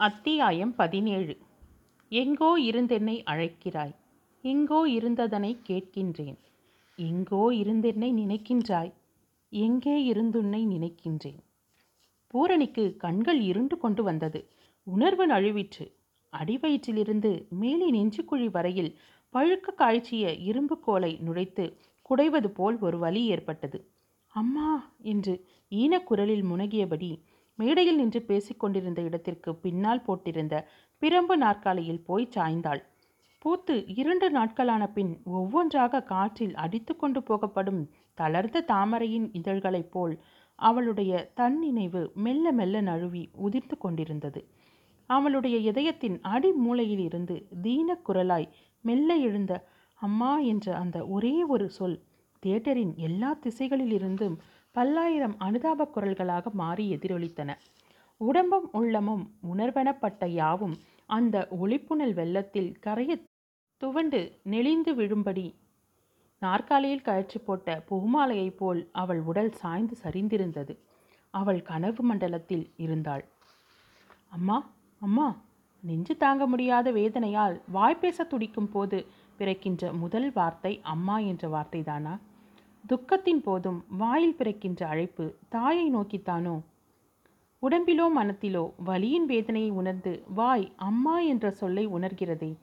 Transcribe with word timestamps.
அத்தியாயம் 0.00 0.74
பதினேழு. 0.74 1.36
எங்கோ 2.08 2.58
இருந்தென்னை 2.58 3.22
அழைக்கிறாய். 3.24 3.94
எங்கோ 4.42 4.88
இருந்ததனை 4.88 5.56
கேட்கின்றேன். 5.68 6.36
எங்கோ 6.96 7.50
இருந்தென்னை 7.50 8.10
நினைக்கின்றாய். 8.12 8.92
எங்கே 9.52 10.12
இருந்துன்னை 10.12 10.66
நினைக்கின்றேன். 10.66 11.40
பூரணிக்கு 12.26 12.96
கண்கள் 12.96 13.40
இருண்டு 13.40 13.78
கொண்டு 13.78 14.02
வந்தது. 14.02 14.48
உணர்வு 14.82 15.26
நழுவிற்று. 15.26 15.86
அடிவயிற்றிலிருந்து 16.32 17.48
மேலே 17.48 17.90
நெஞ்சுக்குழி 17.92 18.50
வரையில் 18.50 18.96
பழுக்க 19.34 19.74
காய்ச்சிய 19.74 20.32
இரும்பு 20.32 20.80
கோலை 20.80 21.18
நுழைத்து 21.26 21.76
குடைவது 22.10 22.48
போல் 22.48 22.78
ஒரு 22.78 22.98
வலி 22.98 23.26
ஏற்பட்டது. 23.26 23.90
அம்மா! 24.28 24.92
என்று 24.98 25.44
ஈனக்குரலில் 25.70 26.44
முனகியபடி 26.44 27.10
மேடையில் 27.58 27.96
நின்று 27.96 28.20
பேசிக்கொண்டிருந்த 28.22 29.00
இடத்திற்கு 29.02 29.50
பின்னால் 29.54 30.04
போட்டிருந்த 30.06 30.54
பிரம்பு 31.02 31.36
நாற்காலியில் 31.36 32.04
போய் 32.04 32.32
சாய்ந்தாள். 32.36 32.82
பூத்து 33.38 33.74
இரண்டு 33.94 34.26
நாட்களான 34.30 34.84
பின் 34.92 35.12
ஒவ்வொன்றாக 35.32 36.02
காற்றில் 36.02 36.54
அடித்து 36.54 36.92
கொண்டு 36.96 37.20
போகப்படும் 37.22 37.82
தளர்ந்த 38.14 38.64
தாமரையின் 38.68 39.28
இதழ்களைப் 39.32 39.90
போல் 39.90 40.14
அவளுடைய 40.58 41.12
தன்னினைவு 41.36 42.02
மெல்ல 42.14 42.52
மெல்ல 42.52 42.80
நழுவி 42.80 43.22
உதிர்த்து 43.46 43.76
கொண்டிருந்தது. 43.78 44.40
அவளுடைய 45.10 45.56
இதயத்தின் 45.70 46.16
அடி 46.32 46.50
மூலையில் 46.64 47.04
இருந்து 47.04 47.36
தீன 47.62 47.98
குரலாய் 48.08 48.48
மெல்ல 48.84 49.16
எழுந்த 49.28 49.52
அம்மா 50.00 50.32
என்ற 50.50 50.66
அந்த 50.76 50.98
ஒரே 51.06 51.34
ஒரு 51.44 51.66
சொல் 51.70 51.96
தியேட்டரின் 52.42 52.92
எல்லா 52.96 53.30
திசைகளிலிருந்தும் 53.44 54.36
பல்லாயிரம் 54.74 55.34
அனுதாப 55.38 55.86
குரல்களாக 55.94 56.50
மாறி 56.52 56.84
எதிரொலித்தன. 56.94 57.50
உடம்பும் 58.20 58.68
உள்ளமும் 58.72 59.24
உணர்வெனப்பட்ட 59.52 60.26
யாவும் 60.40 60.76
அந்த 61.08 61.36
ஒளிப்புணல் 61.60 62.14
வெள்ளத்தில் 62.14 62.70
கரைய 62.80 63.12
துவண்டு 63.82 64.20
நெளிந்து 64.42 64.92
விழும்படி 64.94 65.46
நாற்காலியில் 66.42 67.04
கழற்றி 67.08 67.38
போட்ட 67.38 67.68
பூமாலையைப் 67.88 68.58
போல் 68.58 68.80
அவள் 68.92 69.20
உடல் 69.20 69.52
சாய்ந்து 69.52 69.94
சரிந்திருந்தது. 70.02 70.74
அவள் 71.34 71.60
கனவு 71.62 72.02
மண்டலத்தில் 72.02 72.66
இருந்தாள். 72.76 73.24
அம்மா 74.28 74.58
அம்மா 75.00 75.26
நெஞ்சு 75.82 76.14
தாங்க 76.16 76.44
முடியாத 76.46 76.90
வேதனையால் 76.92 77.56
வாய்ப்பேச 77.72 78.24
துடிக்கும் 78.24 78.70
போது 78.70 78.98
பிறக்கின்ற 79.36 79.92
முதல் 79.92 80.30
வார்த்தை 80.32 80.72
அம்மா 80.94 81.16
என்ற 81.30 81.44
வார்த்தைதானா? 81.48 82.14
துக்கத்தின் 82.88 83.40
போதும் 83.42 83.84
வாயில் 83.88 84.34
பிறக்கின்ற 84.34 84.88
அழைப்பு 84.88 85.36
தாயை 85.48 85.94
நோக்கித்தானோ? 85.94 86.60
உடம்பிலோ 87.62 88.06
மனத்திலோ 88.16 88.62
வலியின் 88.84 89.26
வேதனையை 89.26 89.70
உணர்ந்து 89.70 90.22
வாய் 90.28 90.72
அம்மா 90.76 91.20
என்ற 91.20 91.50
சொல்லை 91.50 91.88
உணர்கிறதே. 91.88 92.56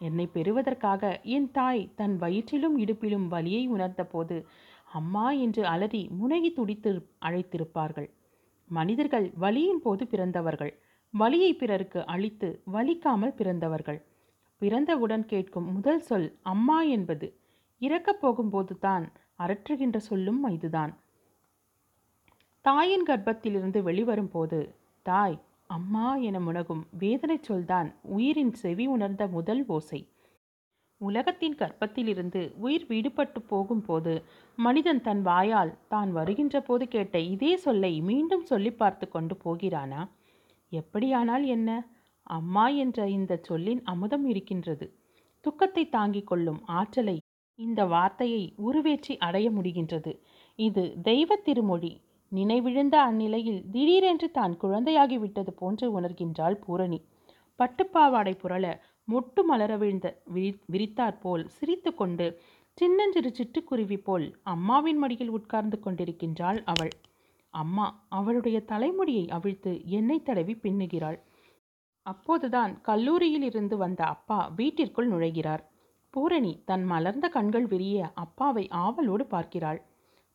என்னை 0.00 0.26
பெறுவதற்காக 0.26 1.20
என் 1.22 1.50
தாய் 1.50 1.92
தன் 1.94 2.16
வயிற்றிலும் 2.16 2.78
இடுப்பிலும் 2.78 3.28
வலியை 3.28 3.68
உணர்ந்தபோது 3.68 4.46
அம்மா 4.92 5.30
என்று 5.30 5.66
அலறி 5.66 6.10
முனகி 6.20 6.52
துடித்து 6.52 6.92
அழைத்திருப்பார்கள். 7.20 8.08
மனிதர்கள் 8.70 9.32
வலியின் 9.40 9.82
போது 9.82 10.06
பிறந்தவர்கள். 10.06 10.72
வலியை 11.14 11.52
பிறருக்கு 11.54 12.06
அழித்து 12.06 12.62
வலிக்காமல் 12.72 13.34
பிறந்தவர்கள். 13.34 14.00
பிறந்தவுடன் 14.58 15.24
கேட்கும் 15.24 15.72
முதல் 15.72 16.00
சொல் 16.00 16.38
அம்மா 16.42 16.82
என்பது. 16.82 17.28
இறக்கப் 17.78 18.20
போகும்போது 18.20 18.78
தான் 18.78 19.12
அரற்றுகின்ற 19.38 19.96
சொல்லும் 19.96 20.50
இதுதான். 20.50 21.00
தாயின் 22.60 23.04
கர்ப்பத்திலிருந்து 23.08 23.82
வெளிவரும் 23.82 24.28
போது 24.28 24.76
தாய் 25.02 25.38
அம்மா 25.66 26.16
என 26.16 26.38
முனகும் 26.38 26.82
வேதனை 26.98 27.38
சொல்தான் 27.40 27.94
உயிரின் 28.02 28.52
செவி 28.52 28.86
உணர்ந்த 28.86 29.26
முதல் 29.26 29.66
ஓசை. 29.66 30.08
உலகத்தின் 31.00 31.54
கர்ப்பத்திலிருந்து 31.54 32.52
உயிர் 32.56 32.86
விடுபட்டு 32.88 33.38
போகும்போது 33.46 34.24
மனிதன் 34.56 35.00
தன் 35.00 35.22
வாயால் 35.22 35.78
தான் 35.88 36.12
வருகின்ற 36.12 36.60
போது 36.60 36.88
கேட்ட 36.88 37.18
இதே 37.18 37.56
சொல்லை 37.56 38.00
மீண்டும் 38.00 38.44
சொல்லி 38.44 38.70
பார்த்து 38.70 39.08
கொண்டு 39.08 39.36
போகிறானா? 39.36 40.08
எப்படியானால் 40.72 41.46
என்ன? 41.46 41.88
அம்மா 42.22 42.68
என்ற 42.68 43.08
இந்த 43.08 43.36
சொல்லின் 43.36 43.82
அமுதம் 43.84 44.26
இருக்கின்றது. 44.26 44.98
துக்கத்தை 45.40 45.88
தாங்கிக் 45.88 46.26
கொள்ளும் 46.26 46.64
ஆற்றலை 46.64 47.16
இந்த 47.58 47.84
வார்த்தையை 47.84 48.42
உருவேற்றி 48.58 49.16
அடைய 49.18 49.50
முடிகின்றது. 49.50 50.12
இது 50.58 50.94
தெய்வ 51.02 51.36
திருமொழி. 51.36 51.92
நினைவிழுந்த 52.32 52.96
அந்நிலையில் 53.00 53.60
திடீரென்று 53.70 54.30
தான் 54.30 54.54
குழந்தையாகிவிட்டது 54.56 55.50
போன்று 55.50 56.00
உணர்கின்றாள் 56.00 56.54
பூரணி. 56.54 56.98
பட்டுப்பாவாடை 57.58 58.34
புரள 58.42 58.64
மொட்டு 59.08 59.44
மலர 59.44 59.72
விழுந்த 59.76 60.06
விரி 60.26 60.50
விரித்தாற்போல் 60.66 61.44
சிரித்து 61.48 61.94
கொண்டு 61.94 62.26
சின்னஞ்சிறு 62.78 63.30
சிட்டுக்குருவி 63.34 63.98
போல் 63.98 64.26
அம்மாவின் 64.42 64.98
மடியில் 64.98 65.28
உட்கார்ந்து 65.28 65.78
கொண்டிருக்கின்றாள் 65.84 66.62
அவள். 66.64 66.92
அம்மா 67.54 67.86
அவளுடைய 68.08 68.58
தலைமுடியை 68.64 69.24
அவிழ்த்து 69.28 69.72
எண்ணெய் 69.98 70.22
தடவி 70.22 70.54
பின்னுகிறாள். 70.54 71.18
அப்போதுதான் 72.06 72.80
கல்லூரியில் 72.80 73.42
இருந்து 73.42 73.76
வந்த 73.76 74.02
அப்பா 74.04 74.38
வீட்டிற்குள் 74.56 75.10
நுழைகிறார். 75.10 75.62
பூரணி 76.14 76.52
தன் 76.64 76.84
மலர்ந்த 76.84 77.26
கண்கள் 77.28 77.66
விரிய 77.66 78.10
அப்பாவை 78.14 78.64
ஆவலோடு 78.84 79.24
பார்க்கிறாள். 79.24 79.80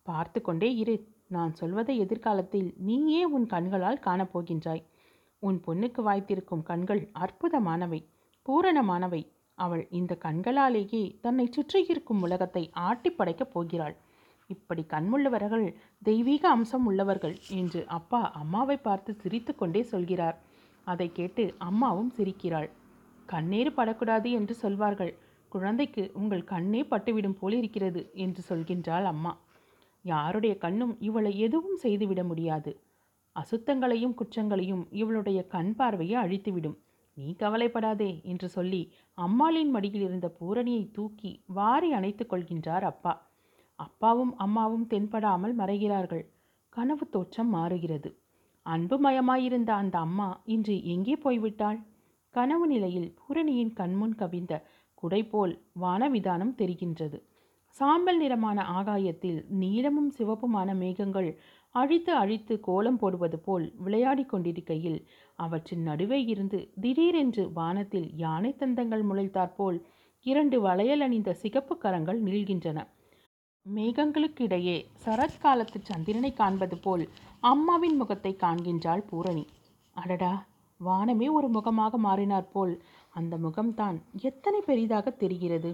பார்த்து 0.05 0.39
கொண்டே 0.41 0.69
இரு 0.75 0.95
நான் 1.27 1.53
சொல்வதை 1.53 1.93
எதிர்காலத்தில் 1.97 2.69
நீயே 2.77 3.21
உன் 3.25 3.45
கண்களால் 3.45 4.03
காணப்போகின்றாய். 4.05 4.83
உன் 5.39 5.57
பொண்ணுக்கு 5.65 6.01
வாய்த்திருக்கும் 6.03 6.63
கண்கள் 6.63 7.01
அற்புதமானவை 7.13 7.99
பூரணமானவை. 8.45 9.21
அவள் 9.57 9.83
இந்த 9.89 10.13
கண்களாலேயே 10.25 11.03
தன்னை 11.21 11.45
சுற்றியிருக்கும் 11.47 12.21
உலகத்தை 12.21 12.63
ஆட்டி 12.87 13.09
படைக்கப் 13.11 13.53
போகிறாள். 13.53 13.95
இப்படி 14.49 14.83
கண்முள்ளவர்கள் 14.87 15.67
தெய்வீக 16.03 16.43
அம்சம் 16.49 16.85
உள்ளவர்கள் 16.85 17.35
என்று 17.49 17.81
அப்பா 17.97 18.21
அம்மாவை 18.31 18.77
பார்த்து 18.77 19.11
சிரித்து 19.15 19.53
கொண்டே 19.55 19.83
சொல்கிறார். 19.83 20.37
அதை 20.87 21.07
கேட்டு 21.11 21.43
அம்மாவும் 21.57 22.11
சிரிக்கிறாள். 22.17 22.69
கண்ணீர் 23.25 23.75
படக்கூடாது 23.75 24.29
என்று 24.31 24.53
சொல்வார்கள். 24.53 25.13
குழந்தைக்கு 25.53 26.03
உங்கள் 26.13 26.43
கண்ணே 26.43 26.81
பட்டுவிடும் 26.83 27.39
போலிருக்கிறது 27.39 28.01
என்று 28.13 28.41
சொல்கின்றாள் 28.49 29.03
அம்மா. 29.03 29.33
யாருடைய 30.05 30.53
கண்ணும் 30.57 30.93
இவளை 30.99 31.31
எதுவும் 31.39 31.77
செய்துவிட 31.77 32.21
முடியாது. 32.23 32.71
அசுத்தங்களையும் 33.35 34.15
குற்றங்களையும் 34.15 34.83
இவளுடைய 34.91 35.39
கண் 35.47 35.71
பார்வையை 35.75 36.17
அழித்துவிடும். 36.23 36.77
நீ 37.17 37.27
கவலைப்படாதே 37.35 38.11
என்று 38.23 38.47
சொல்லி 38.49 38.81
அம்மாளின் 39.17 39.71
மடியில் 39.71 40.01
இருந்த 40.01 40.27
பூரணியை 40.39 40.83
தூக்கி 40.91 41.31
வாரி 41.57 41.89
அணைத்து 41.91 42.23
கொள்கின்றார் 42.25 42.85
அப்பா. 42.91 43.13
அப்பாவும் 43.79 44.33
அம்மாவும் 44.37 44.87
தென்படாமல் 44.89 45.55
மறைகிறார்கள். 45.57 46.25
கனவு 46.73 47.05
தோற்றம் 47.09 47.51
மாறுகிறது. 47.55 48.09
அன்புமயமாயிருந்த 48.65 49.71
அந்த 49.73 49.95
அம்மா 49.99 50.27
இன்று 50.45 50.75
எங்கே 50.85 51.15
போய்விட்டாள்? 51.23 51.79
கனவு 52.35 52.65
நிலையில் 52.67 53.09
பூரணியின் 53.19 53.73
கண்முன் 53.73 54.15
கவிந்த 54.15 54.53
குடைபோல் 55.03 55.53
வானவிதானம் 55.81 56.55
தெரிகின்றது. 56.57 57.17
சாம்பல் 57.75 58.17
நிறமான 58.17 58.61
ஆகாயத்தில் 58.73 59.39
நீளமும் 59.59 60.09
சிவப்புமான 60.17 60.69
மேகங்கள் 60.75 61.29
அழித்து 61.75 62.11
அழித்து 62.13 62.59
கோலம் 62.59 62.99
போடுவது 62.99 63.37
போல் 63.39 63.65
விளையாடி 63.77 64.23
கொண்டிருக்கையில் 64.25 64.99
அவற்றின் 65.39 65.83
நடுவே 65.83 66.19
இருந்து 66.25 66.59
திடீரென்று 66.81 67.43
வானத்தில் 67.53 68.09
யானை 68.15 68.51
தந்தங்கள் 68.59 69.03
முளைத்தாற்போல் 69.03 69.79
இரண்டு 70.25 70.57
வளையல் 70.61 71.01
அணிந்த 71.01 71.33
சிகப்பு 71.33 71.77
கரங்கள் 71.77 72.19
நீள்கின்றன 72.21 72.79
மேகங்களுக்கிடையே 73.65 74.77
சரத்காலத்து 75.05 75.79
சந்திரனை 75.81 76.33
காண்பது 76.33 76.77
போல் 76.77 77.03
அம்மாவின் 77.43 77.95
முகத்தை 77.95 78.31
காண்கின்றாள் 78.35 79.03
பூரணி. 79.09 79.45
அடடா! 79.95 80.33
வானமே 80.79 81.27
ஒரு 81.29 81.47
முகமாக 81.47 81.97
மாறினார் 81.97 82.51
போல் 82.51 82.73
அந்த 83.13 83.37
முகம்தான் 83.37 83.97
எத்தனை 84.21 84.61
பெரிதாக 84.61 85.09
தெரிகிறது. 85.09 85.71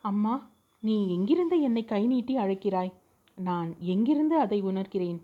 அம்மா 0.00 0.34
நீ 0.82 0.94
எங்கிருந்து 1.08 1.60
என்னை 1.60 1.84
கை 1.84 2.06
நீட்டி 2.06 2.36
அழைக்கிறாய்? 2.36 2.92
நான் 3.38 3.70
எங்கிருந்து 3.78 4.36
அதை 4.38 4.62
உணர்கிறேன்? 4.62 5.18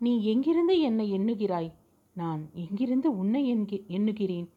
நீ 0.00 0.12
எங்கிருந்து 0.22 0.80
என்னை 0.80 1.06
எண்ணுகிறாய்? 1.18 1.70
நான் 2.16 2.42
எங்கிருந்து 2.54 3.08
உன்னை 3.18 3.42
எண்கி 3.54 3.78
எண்ணுகிறேன்? 3.86 4.48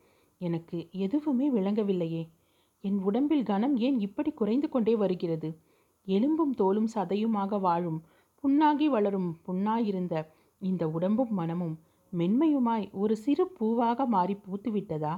எனக்கு 0.42 0.78
எதுவுமே 0.92 1.48
விளங்கவில்லையே. 1.52 2.24
என் 2.84 3.00
உடம்பில் 3.02 3.44
கனம் 3.44 3.76
ஏன் 3.78 4.00
இப்படி 4.00 4.32
குறைந்து 4.32 4.70
கொண்டே 4.70 4.96
வருகிறது? 4.96 5.50
எலும்பும் 6.08 6.54
தோலும் 6.58 6.88
சதையுமாக 6.94 7.60
வாழும் 7.60 8.00
புண்ணாகி 8.44 8.86
வளரும் 8.86 9.30
புண்ணாயிருந்த 9.48 10.16
இந்த 10.62 10.84
உடம்பும் 10.90 11.34
மனமும் 11.34 11.76
மென்மையுமாய் 12.18 12.86
ஒரு 12.92 13.16
சிறு 13.16 13.46
பூவாக 13.60 14.06
மாறி 14.06 14.36
பூத்துவிட்டதா? 14.36 15.14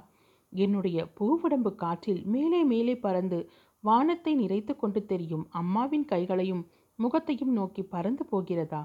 என்னுடைய 0.55 1.07
பூவுடம்பு 1.19 1.75
காற்றில் 1.75 2.25
மேலே 2.25 2.63
மேலே 2.63 2.95
பறந்து 2.97 3.49
வானத்தை 3.83 4.33
நிறைத்து 4.35 4.75
கொண்டு 4.75 5.05
தெரியும் 5.05 5.47
அம்மாவின் 5.49 6.05
கைகளையும் 6.05 6.63
முகத்தையும் 6.99 7.51
நோக்கி 7.51 7.83
பறந்து 7.83 8.25
போகிறதா? 8.25 8.81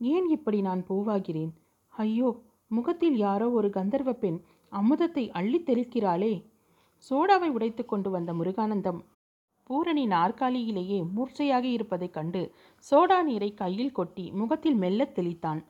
ஏன் 0.00 0.28
இப்படி 0.28 0.60
நான் 0.60 0.84
பூவாகிறேன்? 0.88 1.50
ஐயோ 1.88 2.28
முகத்தில் 2.68 3.16
யாரோ 3.16 3.50
ஒரு 3.50 3.68
கந்தர்வ 3.68 4.12
பெண் 4.12 4.38
அமுதத்தை 4.72 5.30
அள்ளித் 5.30 5.70
தெளிக்கிறாளே 5.70 6.34
சோடாவை 7.10 7.48
உடைத்து 7.48 7.84
கொண்டு 7.84 8.10
வந்த 8.10 8.32
முருகானந்தம் 8.32 9.00
பூரணி 9.62 10.06
நாற்காலியிலேயே 10.06 10.98
மூர்ச்சையாக 11.16 11.62
இருப்பதைக் 11.62 12.12
கண்டு 12.12 12.42
சோடா 12.90 13.22
நீரை 13.22 13.54
கையில் 13.54 13.92
கொட்டி 13.92 14.32
முகத்தில் 14.32 14.74
மெல்ல 14.74 15.12
தெளித்தான். 15.14 15.60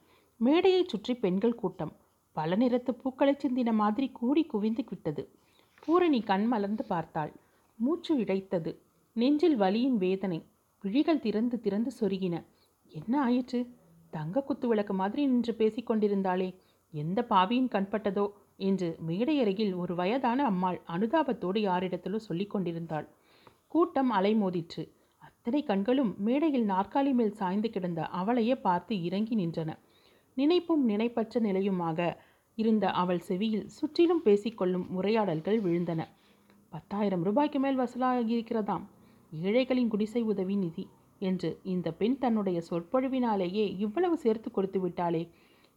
மேடையைச் 0.40 0.88
சுற்றி 0.88 1.14
பெண்கள் 1.14 1.54
கூட்டம். 1.54 1.92
பல 2.38 2.56
நிறத்து 2.56 2.92
பூக்களைச் 3.02 3.42
சிந்தின 3.42 3.72
மாதிரி 3.72 4.08
கூடி 4.18 4.42
குவிந்து 4.44 4.82
விட்டது 4.90 5.22
பூரணி 5.82 6.20
கண் 6.20 6.46
மலர்ந்து 6.46 6.84
பார்த்தாள். 6.84 7.32
மூச்சு 7.78 8.12
இழைத்தது 8.18 8.72
நெஞ்சில் 9.16 9.56
வலியின் 9.60 9.96
வேதனை. 9.96 10.38
விழிகள் 10.84 11.20
திறந்து 11.20 11.56
திறந்து 11.60 11.90
சொருகின. 12.00 12.36
என்ன 12.92 13.14
ஆயிற்று? 13.20 13.60
தங்க 14.10 14.42
குத்து 14.42 14.66
விளக்கு 14.68 14.94
மாதிரி 14.94 15.22
நின்று 15.26 15.54
பேசிக் 15.54 15.88
கொண்டிருந்தாளே. 15.90 16.48
எந்த 16.94 17.18
பாவியின் 17.22 17.72
கண்பட்டதோ 17.72 18.26
என்று 18.60 18.88
மேடை 19.00 19.34
அருகில் 19.40 19.74
ஒரு 19.74 19.94
வயதான 19.94 20.44
அம்மாள் 20.44 20.78
அனுதாபத்தோடு 20.88 21.60
யாரிடத்திலோ 21.60 22.20
சொல்லிக் 22.28 22.50
கொண்டிருந்தாள். 22.50 23.06
கூட்டம் 23.68 24.12
அலைமோதிற்று. 24.12 24.84
அத்தனை 25.22 25.62
கண்களும் 25.62 26.12
மேடையில் 26.18 26.66
நாற்காலி 26.68 27.12
மேல் 27.12 27.36
சாய்ந்து 27.40 27.70
கிடந்த 27.70 28.00
அவளையே 28.20 28.56
பார்த்து 28.58 28.94
இறங்கி 29.02 29.36
நின்றன. 29.36 29.70
நினைப்பும் 30.36 30.82
நினைப்பற்ற 30.84 31.40
நிலையுமாக 31.40 32.00
இருந்த 32.58 32.90
அவள் 32.90 33.18
செவியில் 33.18 33.68
சுற்றிலும் 33.68 34.22
பேசிக்கொள்ளும் 34.24 34.86
உரையாடல்கள் 34.90 35.58
விழுந்தன. 35.62 36.00
பத்தாயிரம் 36.68 37.22
ரூபாய்க்கு 37.22 37.58
மேல் 37.58 37.78
வசூலாகியிருக்கிறதாம். 37.78 38.84
ஏழைகளின் 39.30 39.88
குடிசை 39.88 40.22
உதவி 40.22 40.56
நிதி 40.56 40.88
என்று 41.18 41.60
இந்த 41.62 41.92
பெண் 41.92 42.18
தன்னுடைய 42.18 42.62
சொற்பொழிவினாலேயே 42.70 43.64
இவ்வளவு 43.78 44.16
சேர்த்து 44.16 44.50
கொடுத்து 44.50 44.88
விட்டாளே. 44.88 45.22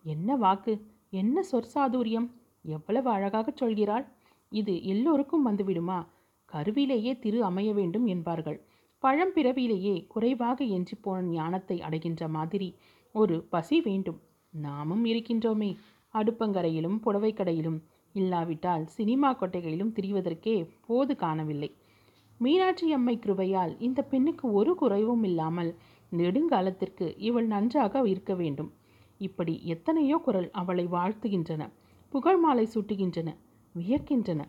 என்ன 0.04 0.36
வாக்கு? 0.36 0.74
என்ன 1.10 1.44
சொற்சாதுரியம்? 1.52 2.28
எவ்வளவு 2.64 3.10
அழகாகச் 3.10 3.64
சொல்கிறாள்? 3.64 4.06
இது 4.52 4.84
எல்லோருக்கும் 4.84 5.46
வந்துவிடுமா? 5.48 6.00
கருவிலேயே 6.46 7.20
திரு 7.20 7.44
அமைய 7.44 7.74
வேண்டும் 7.74 8.06
என்பார்கள். 8.06 8.60
பழம்பிறவிலேயே 9.02 10.08
குறைவாக 10.08 10.64
எஞ்சி 10.66 10.96
போன 10.96 11.22
ஞானத்தை 11.28 11.82
அடைகின்ற 11.82 12.28
மாதிரி 12.28 12.76
ஒரு 13.14 13.36
பசி 13.50 13.82
வேண்டும். 13.82 14.20
நாமும் 14.50 15.06
இருக்கின்றோமே. 15.06 15.76
அடுப்பங்கரையிலும் 16.14 16.98
புடவைக்கடையிலும் 17.06 17.80
இல்லாவிட்டால் 18.16 18.86
சினிமா 18.88 19.30
கொட்டைகளிலும் 19.34 19.94
திரிவதற்கே 19.98 20.56
போது 20.88 21.16
காணவில்லை. 21.16 21.70
மீனாட்சி 22.40 22.88
அம்மை 22.94 23.16
கிருபையால் 23.18 23.74
இந்த 23.80 24.02
பெண்ணுக்கு 24.02 24.46
ஒரு 24.52 24.76
குறைவும் 24.76 25.24
இல்லாமல் 25.24 25.72
நெடுங்காலத்திற்கு 26.12 27.06
இவள் 27.18 27.48
நன்றாக 27.48 28.02
இருக்க 28.08 28.34
வேண்டும். 28.36 28.72
இப்படி 29.18 29.54
எத்தனையோ 29.64 30.18
குரல் 30.18 30.50
அவளை 30.52 30.86
வாழ்த்துகின்றன 30.88 31.64
புகழ் 32.14 32.38
மாலை 32.38 32.66
சூட்டுகின்றன 32.74 33.30
வியக்கின்றன. 33.76 34.42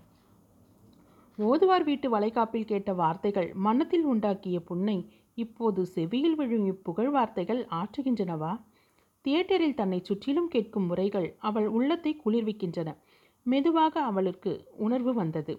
ஓதுவார் 1.38 1.84
வீட்டு 1.84 2.08
வளைகாப்பில் 2.10 2.64
கேட்ட 2.64 2.90
வார்த்தைகள் 2.92 3.48
மனத்தில் 3.54 4.06
உண்டாக்கிய 4.06 4.58
புண்ணை 4.60 4.98
இப்போது 5.34 5.86
செவியில் 5.86 6.34
விழும் 6.34 6.66
இப்புகழ் 6.66 7.10
வார்த்தைகள் 7.10 7.66
ஆற்றுகின்றனவா? 7.70 8.52
தியேட்டரில் 9.24 9.74
தன்னை 9.74 9.98
சுற்றிலும் 10.02 10.48
கேட்கும் 10.48 10.86
முறைகள் 10.86 11.36
அவள் 11.38 11.66
உள்ளத்தை 11.66 12.12
குளிர்விக்கின்றன. 12.24 12.90
மெதுவாக 13.46 13.94
அவளுக்கு 14.00 14.52
உணர்வு 14.76 15.12
வந்தது. 15.14 15.54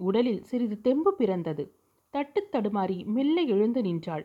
உடலில் 0.00 0.42
சிறிது 0.42 0.80
தெம்பு 0.80 1.10
பிறந்தது. 1.14 1.64
தட்டு 2.14 2.48
தடுமாறி 2.52 2.98
மெல்ல 3.06 3.40
எழுந்து 3.54 3.80
நின்றாள். 3.82 4.24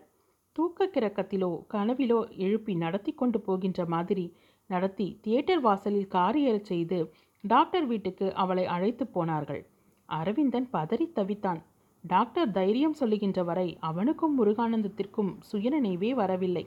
தூக்க 0.56 0.86
கிறக்கத்திலோ 0.86 1.52
கனவிலோ 1.74 2.20
எழுப்பி 2.38 2.74
நடத்தி 2.76 3.12
கொண்டு 3.12 3.40
போகின்ற 3.42 3.86
மாதிரி 3.86 4.26
நடத்தி 4.70 5.08
தியேட்டர் 5.22 5.62
வாசலில் 5.62 6.08
கார் 6.08 6.38
ஏறச் 6.38 6.66
செய்து 6.66 7.00
டாக்டர் 7.44 7.86
வீட்டுக்கு 7.86 8.28
அவளை 8.34 8.66
அழைத்து 8.66 9.08
போனார்கள். 9.08 9.64
அரவிந்தன் 10.10 10.68
பதறி 10.74 11.08
தவித்தான். 11.16 11.62
டாக்டர் 12.04 12.52
தைரியம் 12.52 12.94
சொல்லுகின்ற 12.94 13.44
வரை 13.44 13.68
அவனுக்கும் 13.80 14.34
முருகானந்தத்திற்கும் 14.40 15.32
சுயநினைவே 15.52 16.12
வரவில்லை. 16.14 16.66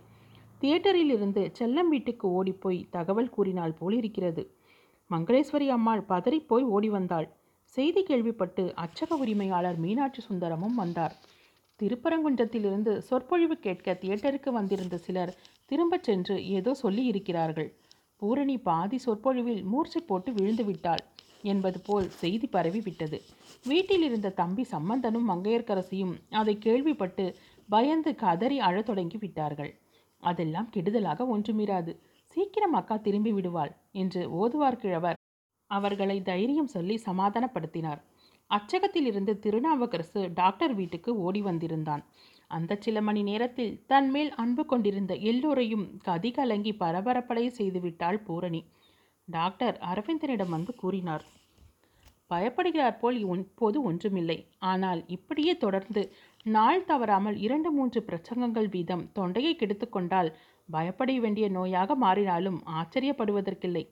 தியேட்டரில் 0.61 1.11
இருந்து 1.11 1.53
செல்லம் 1.59 1.89
வீட்டுக்கு 1.89 2.31
ஓடிப்போய் 2.31 2.87
தகவல் 2.91 3.31
கூறினாள் 3.31 3.73
போலிருக்கிறது. 3.73 4.43
மங்களேஸ்வரி 5.11 5.69
அம்மாள் 5.69 6.05
பதறிப்போய் 6.09 6.67
ஓடி 6.67 6.89
வந்தாள். 6.89 7.29
செய்தி 7.65 8.03
கேள்விப்பட்டு 8.03 8.75
அச்சக 8.77 9.11
உரிமையாளர் 9.11 9.79
மீனாட்சி 9.79 10.21
சுந்தரமும் 10.21 10.75
வந்தார். 10.75 11.15
திருப்பரங்குன்றத்திலிருந்து 11.81 12.99
சொற்பொழிவு 12.99 13.59
கேட்க 13.59 13.99
தியேட்டருக்கு 14.03 14.51
வந்திருந்த 14.51 14.97
சிலர் 14.99 15.37
திரும்பச் 15.67 16.03
சென்று 16.03 16.47
ஏதோ 16.49 16.75
சொல்லி 16.75 17.05
இருக்கிறார்கள் 17.05 17.69
பூரணி 18.17 18.59
பாதி 18.59 18.99
சொற்பொழிவில் 18.99 19.65
மூர்ச்சை 19.65 20.03
போட்டு 20.07 20.33
விழுந்து 20.33 20.65
விட்டாள் 20.65 21.03
என்பது 21.43 21.81
போல் 21.81 22.09
செய்தி 22.11 22.47
பரவி 22.47 22.81
விட்டது. 22.81 23.19
வீட்டில் 23.65 24.03
இருந்த 24.03 24.29
தம்பி 24.31 24.65
சம்பந்தனும் 24.65 25.29
மங்கையர்க்கரசியும் 25.31 26.15
அதை 26.31 26.59
கேள்விப்பட்டு 26.59 27.35
பயந்து 27.69 28.15
கதறி 28.15 28.59
அழத் 28.59 28.87
தொடங்கி 28.87 29.17
விட்டார்கள். 29.17 29.73
அதெல்லாம் 30.23 30.71
கெடுதலாக 30.71 31.27
ஒன்றுமிராது 31.35 31.93
சீக்கிரம் 32.37 32.73
அக்கா 32.73 32.97
திரும்பி 32.97 33.33
விடுவாள் 33.33 33.73
என்று 33.93 34.23
ஓதுவார் 34.33 34.77
கிழவர். 34.77 35.19
அவர்களை 35.71 36.23
தைரியம் 36.23 36.67
சொல்லி 36.67 36.97
சமாதானப்படுத்தினார். 37.07 38.01
அச்சகத்திலிருந்து 38.51 39.33
திருநாவுக்கரசு 39.39 40.21
டாக்டர் 40.33 40.75
வீட்டுக்கு 40.75 41.11
ஓடி 41.19 41.43
வந்திருந்தான். 41.43 42.03
அந்த 42.51 42.79
சில 42.81 43.01
மணி 43.01 43.23
நேரத்தில் 43.23 43.85
தன் 43.87 44.11
மேல் 44.11 44.33
அன்பு 44.35 44.65
கொண்டிருந்த 44.67 45.15
எல்லோரையும் 45.15 45.99
கதி 45.99 46.31
கலங்கி 46.31 46.73
பரபரப்படைய 46.73 47.49
செய்துவிட்டாள் 47.59 48.21
பூரணி. 48.25 48.63
டாக்டர் 49.29 49.77
அரவிந்தனிடம் 49.85 50.49
வந்து 50.49 50.75
கூறினார் 50.75 51.25
பயப்படுகிறார் 52.31 52.99
போல் 52.99 53.19
இப்போது 53.25 53.79
ஒன்றுமில்லை. 53.83 54.39
ஆனால் 54.71 55.01
இப்படியே 55.07 55.57
தொடர்ந்து 55.57 56.03
நாள் 56.47 56.85
தவறாமல் 56.85 57.37
இரண்டு 57.37 57.71
மூன்று 57.73 58.01
பிரசங்கங்கள் 58.09 58.69
வீதம் 58.69 59.05
தொண்டையை 59.13 59.53
கெடுத்துக்கொண்டால் 59.57 60.31
பயப்பட 60.69 61.11
வேண்டிய 61.25 61.47
நோயாக 61.51 61.97
மாறினாலும் 62.05 62.59
ஆச்சரியப்படுவதற்கில்லை. 62.79 63.85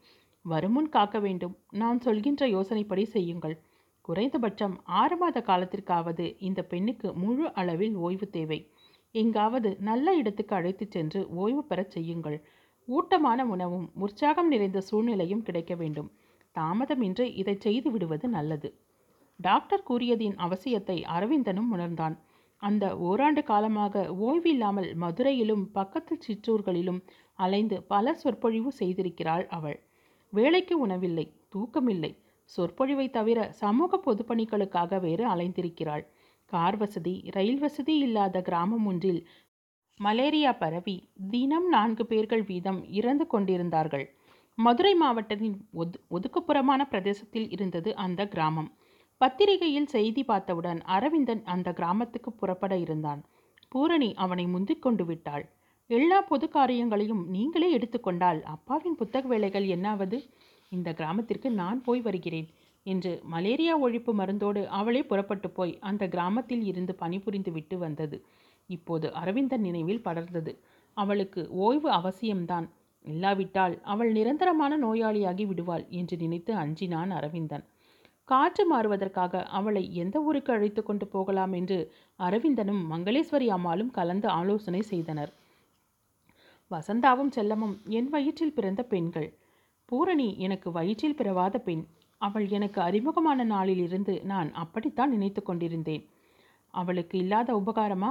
வருமுன் 0.44 0.88
காக்க 0.88 1.18
வேண்டும். 1.18 1.54
நான் 1.72 2.00
சொல்கின்ற 2.00 2.46
யோசனைப்படி 2.46 3.04
செய்யுங்கள். 3.06 3.56
குறைந்தபட்சம் 4.04 4.74
ஆறு 5.00 5.16
மாத 5.16 5.38
காலத்திற்காவது 5.40 6.24
இந்த 6.38 6.60
பெண்ணுக்கு 6.62 7.08
முழு 7.14 7.46
அளவில் 7.52 7.94
ஓய்வு 7.96 8.26
தேவை. 8.28 8.58
எங்காவது 9.14 9.70
நல்ல 9.80 10.14
இடத்துக்கு 10.14 10.54
அழைத்துச் 10.56 10.90
சென்று 10.90 11.20
ஓய்வு 11.34 11.62
பெறச் 11.64 11.90
செய்யுங்கள். 11.90 12.38
ஊட்டமான 12.88 13.40
உணவும் 13.54 13.86
உற்சாகம் 13.94 14.48
நிறைந்த 14.48 14.80
சூழ்நிலையும் 14.80 15.42
கிடைக்க 15.42 15.74
வேண்டும். 15.74 16.10
தாமதமின்றி 16.54 17.26
இதை 17.34 17.54
செய்து 17.56 17.90
விடுவது 17.90 18.28
நல்லது. 18.28 18.68
டாக்டர் 19.40 19.86
கூறியதின் 19.88 20.36
அவசியத்தை 20.36 20.96
அரவிந்தனும் 21.16 21.70
உணர்ந்தான். 21.70 22.16
அந்த 22.62 22.84
ஓராண்டு 22.98 23.42
காலமாக 23.42 24.04
ஓய்வில்லாமல் 24.20 24.90
மதுரையிலும் 24.94 25.64
பக்கத்து 25.72 26.14
சிற்றூர்களிலும் 26.26 27.00
அலைந்து 27.38 27.82
பல 27.82 28.14
சொற்பொழிவு 28.14 28.72
செய்திருக்கிறாள் 28.78 29.46
அவள். 29.46 29.78
வேலைக்கு 30.32 30.74
உணவில்லை 30.86 31.26
தூக்கமில்லை. 31.54 32.12
சொற்பொழிவை 32.50 33.10
தவிர 33.10 33.38
சமூக 33.52 34.00
பொதுப்பணிகளுக்காக 34.06 35.00
வேறு 35.00 35.24
அலைந்திருக்கிறாள். 35.34 36.04
கார் 36.50 36.76
வசதி 36.76 37.14
ரயில் 37.30 37.58
வசதி 37.58 37.94
இல்லாத 37.98 38.42
கிராமம் 38.42 38.86
ஒன்றில் 38.86 39.20
மலேரியா 40.00 40.52
பரவி 40.52 40.96
தினம் 41.30 41.68
நான்கு 41.68 42.04
பேர்கள் 42.06 42.42
வீதம் 42.42 42.80
இறந்து 42.88 43.26
கொண்டிருந்தார்கள். 43.26 44.06
மதுரை 44.58 44.94
மாவட்டத்தின் 44.94 45.68
ஒது 45.72 46.04
ஒதுக்குப்புறமான 46.10 46.82
பிரதேசத்தில் 46.88 47.50
இருந்தது 47.50 47.96
அந்த 47.96 48.28
கிராமம். 48.28 48.70
பத்திரிகையில் 49.20 49.86
செய்தி 49.86 50.24
பார்த்தவுடன் 50.24 50.80
அரவிந்தன் 50.82 51.42
அந்த 51.44 51.72
கிராமத்துக்கு 51.72 52.32
புறப்பட 52.32 52.76
இருந்தான். 52.76 53.24
பூரணி 53.68 54.14
அவனை 54.14 54.46
முந்திக் 54.46 54.82
கொண்டு 54.82 55.04
விட்டாள். 55.04 55.44
எல்லா 55.86 56.20
பொது 56.20 56.48
காரியங்களையும் 56.48 57.28
நீங்களே 57.28 57.70
எடுத்துக்கொண்டால் 57.70 58.42
அப்பாவின் 58.42 58.94
புத்தக 58.94 59.28
வேலைகள் 59.28 59.66
என்னாவது? 59.66 60.18
இந்த 60.70 60.92
கிராமத்திற்கு 60.92 61.50
நான் 61.50 61.82
போய் 61.82 62.00
வருகிறேன் 62.00 62.48
என்று 62.86 63.20
மலேரியா 63.24 63.74
ஒழிப்பு 63.82 64.12
மருந்தோடு 64.12 64.66
அவளே 64.66 65.02
புறப்பட்டு 65.02 65.50
போய் 65.50 65.78
அந்த 65.78 66.08
கிராமத்தில் 66.08 66.64
இருந்து 66.64 66.94
பணிபுரிந்து 66.94 67.52
விட்டு 67.52 67.78
வந்தது. 67.78 68.24
இப்போது 68.66 69.14
அரவிந்தன் 69.14 69.60
நினைவில் 69.60 70.04
படர்ந்தது. 70.04 70.52
அவளுக்கு 70.96 71.48
ஓய்வு 71.50 71.90
அவசியம்தான். 71.90 72.66
இல்லாவிட்டால் 73.04 73.80
அவள் 73.82 74.12
நிரந்தரமான 74.12 74.78
நோயாளியாகி 74.78 75.46
விடுவாள் 75.46 75.86
என்று 75.90 76.16
நினைத்து 76.16 76.54
அஞ்சினான் 76.54 77.10
அரவிந்தன். 77.10 77.64
காற்று 78.24 78.64
மாறுவதற்காக 78.66 79.42
அவளை 79.42 79.94
எந்த 79.94 80.20
ஊருக்கு 80.20 80.52
அழைத்து 80.52 80.82
கொண்டு 80.82 81.06
போகலாம் 81.06 81.52
என்று 81.52 81.78
அரவிந்தனும் 82.18 82.82
மங்களேஸ்வரி 82.90 83.46
அம்மாளும் 83.46 83.90
கலந்து 83.90 84.28
ஆலோசனை 84.28 84.82
செய்தனர். 84.82 85.32
வசந்தாவும் 86.70 87.32
செல்லமும் 87.36 87.74
என் 87.88 88.08
வயிற்றில் 88.08 88.52
பிறந்த 88.52 88.82
பெண்கள். 88.82 89.28
பூரணி 89.84 90.38
எனக்கு 90.38 90.72
வயிற்றில் 90.72 91.14
பிறவாத 91.14 91.58
பெண். 91.58 91.84
அவள் 92.20 92.48
எனக்கு 92.48 92.80
அறிமுகமான 92.80 93.44
நாளிலிருந்து 93.44 94.14
நான் 94.24 94.52
அப்படித்தான் 94.52 95.10
நினைத்து 95.10 95.42
கொண்டிருந்தேன். 95.42 96.04
அவளுக்கு 96.74 97.18
இல்லாத 97.18 97.52
உபகாரமா? 97.54 98.10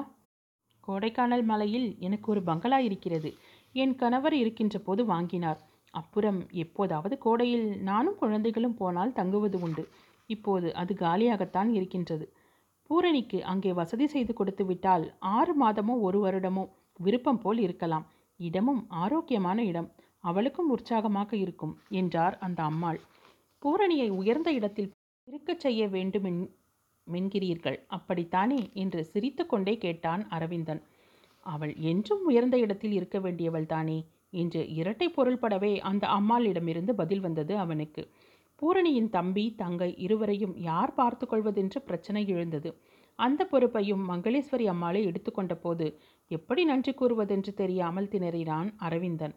கோடைக்கானல் 0.87 1.43
மலையில் 1.43 1.95
எனக்கு 1.99 2.31
ஒரு 2.31 2.43
பங்களா 2.43 2.79
இருக்கிறது. 2.79 3.29
என் 3.75 3.95
கணவர் 3.95 4.33
இருக்கின்ற 4.33 4.77
போது 4.79 5.05
வாங்கினார். 5.05 5.59
அப்புறம் 5.93 6.39
எப்போதாவது 6.53 7.15
கோடையில் 7.17 7.67
நானும் 7.81 8.15
குழந்தைகளும் 8.15 8.77
போனால் 8.77 9.13
தங்குவது 9.13 9.57
உண்டு. 9.61 9.83
இப்போது 10.29 10.67
அது 10.73 10.93
காலியாகத்தான் 10.93 11.69
இருக்கின்றது. 11.73 12.25
பூரணிக்கு 12.89 13.37
அங்கே 13.43 13.71
வசதி 13.73 14.07
செய்து 14.07 14.33
கொடுத்து 14.33 14.63
விட்டால் 14.65 15.05
ஆறு 15.35 15.53
மாதமோ 15.61 15.93
ஒரு 15.99 16.19
வருடமோ 16.25 16.63
விருப்பம் 16.99 17.41
போல் 17.41 17.59
இருக்கலாம். 17.59 18.05
இடமும் 18.39 18.81
ஆரோக்கியமான 18.95 19.59
இடம். 19.63 19.89
அவளுக்கும் 20.23 20.69
உற்சாகமாக 20.69 21.31
இருக்கும் 21.35 21.73
என்றார் 21.91 22.35
அந்த 22.37 22.59
அம்மாள். 22.63 22.99
பூரணியை 23.61 24.09
உயர்ந்த 24.11 24.49
இடத்தில் 24.51 24.89
இருக்கச் 25.27 25.59
செய்ய 25.59 25.81
வேண்டும் 25.87 26.27
மென்கிறீர்கள். 27.07 27.77
அப்படித்தானே? 27.87 28.59
என்று 28.73 29.01
சிரித்துக்கொண்டே 29.05 29.73
கேட்டான் 29.77 30.21
அரவிந்தன். 30.29 30.81
அவள் 31.45 31.73
என்றும் 31.91 32.23
உயர்ந்த 32.23 32.55
இடத்தில் 32.57 32.91
இருக்க 32.91 33.17
வேண்டியவள் 33.19 33.65
தானே 33.65 33.97
என்று 34.33 34.61
இரட்டை 34.75 35.07
பொருள்படவே 35.09 35.73
அந்த 35.79 36.05
அம்மாளிடமிருந்து 36.07 36.93
பதில் 36.93 37.19
வந்தது 37.19 37.53
அவனுக்கு. 37.57 38.03
பூரணியின் 38.61 39.09
தம்பி 39.09 39.45
தங்கை 39.55 39.89
இருவரையும் 39.97 40.55
யார் 40.61 40.93
பார்த்து 40.93 41.25
கொள்வதென்று 41.27 41.79
பிரச்சனை 41.81 42.21
எழுந்தது. 42.27 42.69
அந்த 43.19 43.41
பொறுப்பையும் 43.45 44.03
மங்களேஸ்வரி 44.09 44.65
அம்மாளை 44.65 45.01
எடுத்துக்கொண்ட 45.05 45.53
போது 45.55 45.87
எப்படி 46.31 46.61
நன்றி 46.63 46.91
கூறுவதென்று 46.93 47.51
தெரியாமல் 47.53 48.11
திணறினான் 48.11 48.69
அரவிந்தன். 48.77 49.35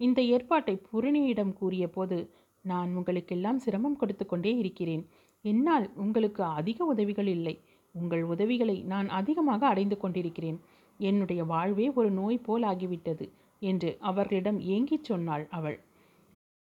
இந்த 0.00 0.20
ஏற்பாட்டை 0.34 0.74
பூரணியிடம் 0.88 1.52
கூறிய 1.52 1.86
போது 1.88 2.18
நான் 2.64 2.90
உங்களுக்கெல்லாம் 2.96 3.58
சிரமம் 3.58 3.96
கொடுத்து 3.96 4.24
கொண்டே 4.26 4.52
இருக்கிறேன். 4.56 5.02
என்னால் 5.44 5.86
உங்களுக்கு 5.96 6.42
அதிக 6.58 6.84
உதவிகள் 6.84 7.26
இல்லை. 7.26 7.54
உங்கள் 7.94 8.24
உதவிகளை 8.24 8.76
நான் 8.82 9.08
அதிகமாக 9.08 9.62
அடைந்து 9.66 9.96
கொண்டிருக்கிறேன். 9.96 10.58
என்னுடைய 11.00 11.44
வாழ்வே 11.44 11.90
ஒரு 11.94 12.10
நோய் 12.10 12.38
போல் 12.38 12.62
ஆகிவிட்டது 12.62 13.26
என்று 13.62 13.96
அவர்களிடம் 14.00 14.60
ஏங்கிச் 14.68 15.04
சொன்னாள் 15.04 15.46
அவள். 15.50 15.78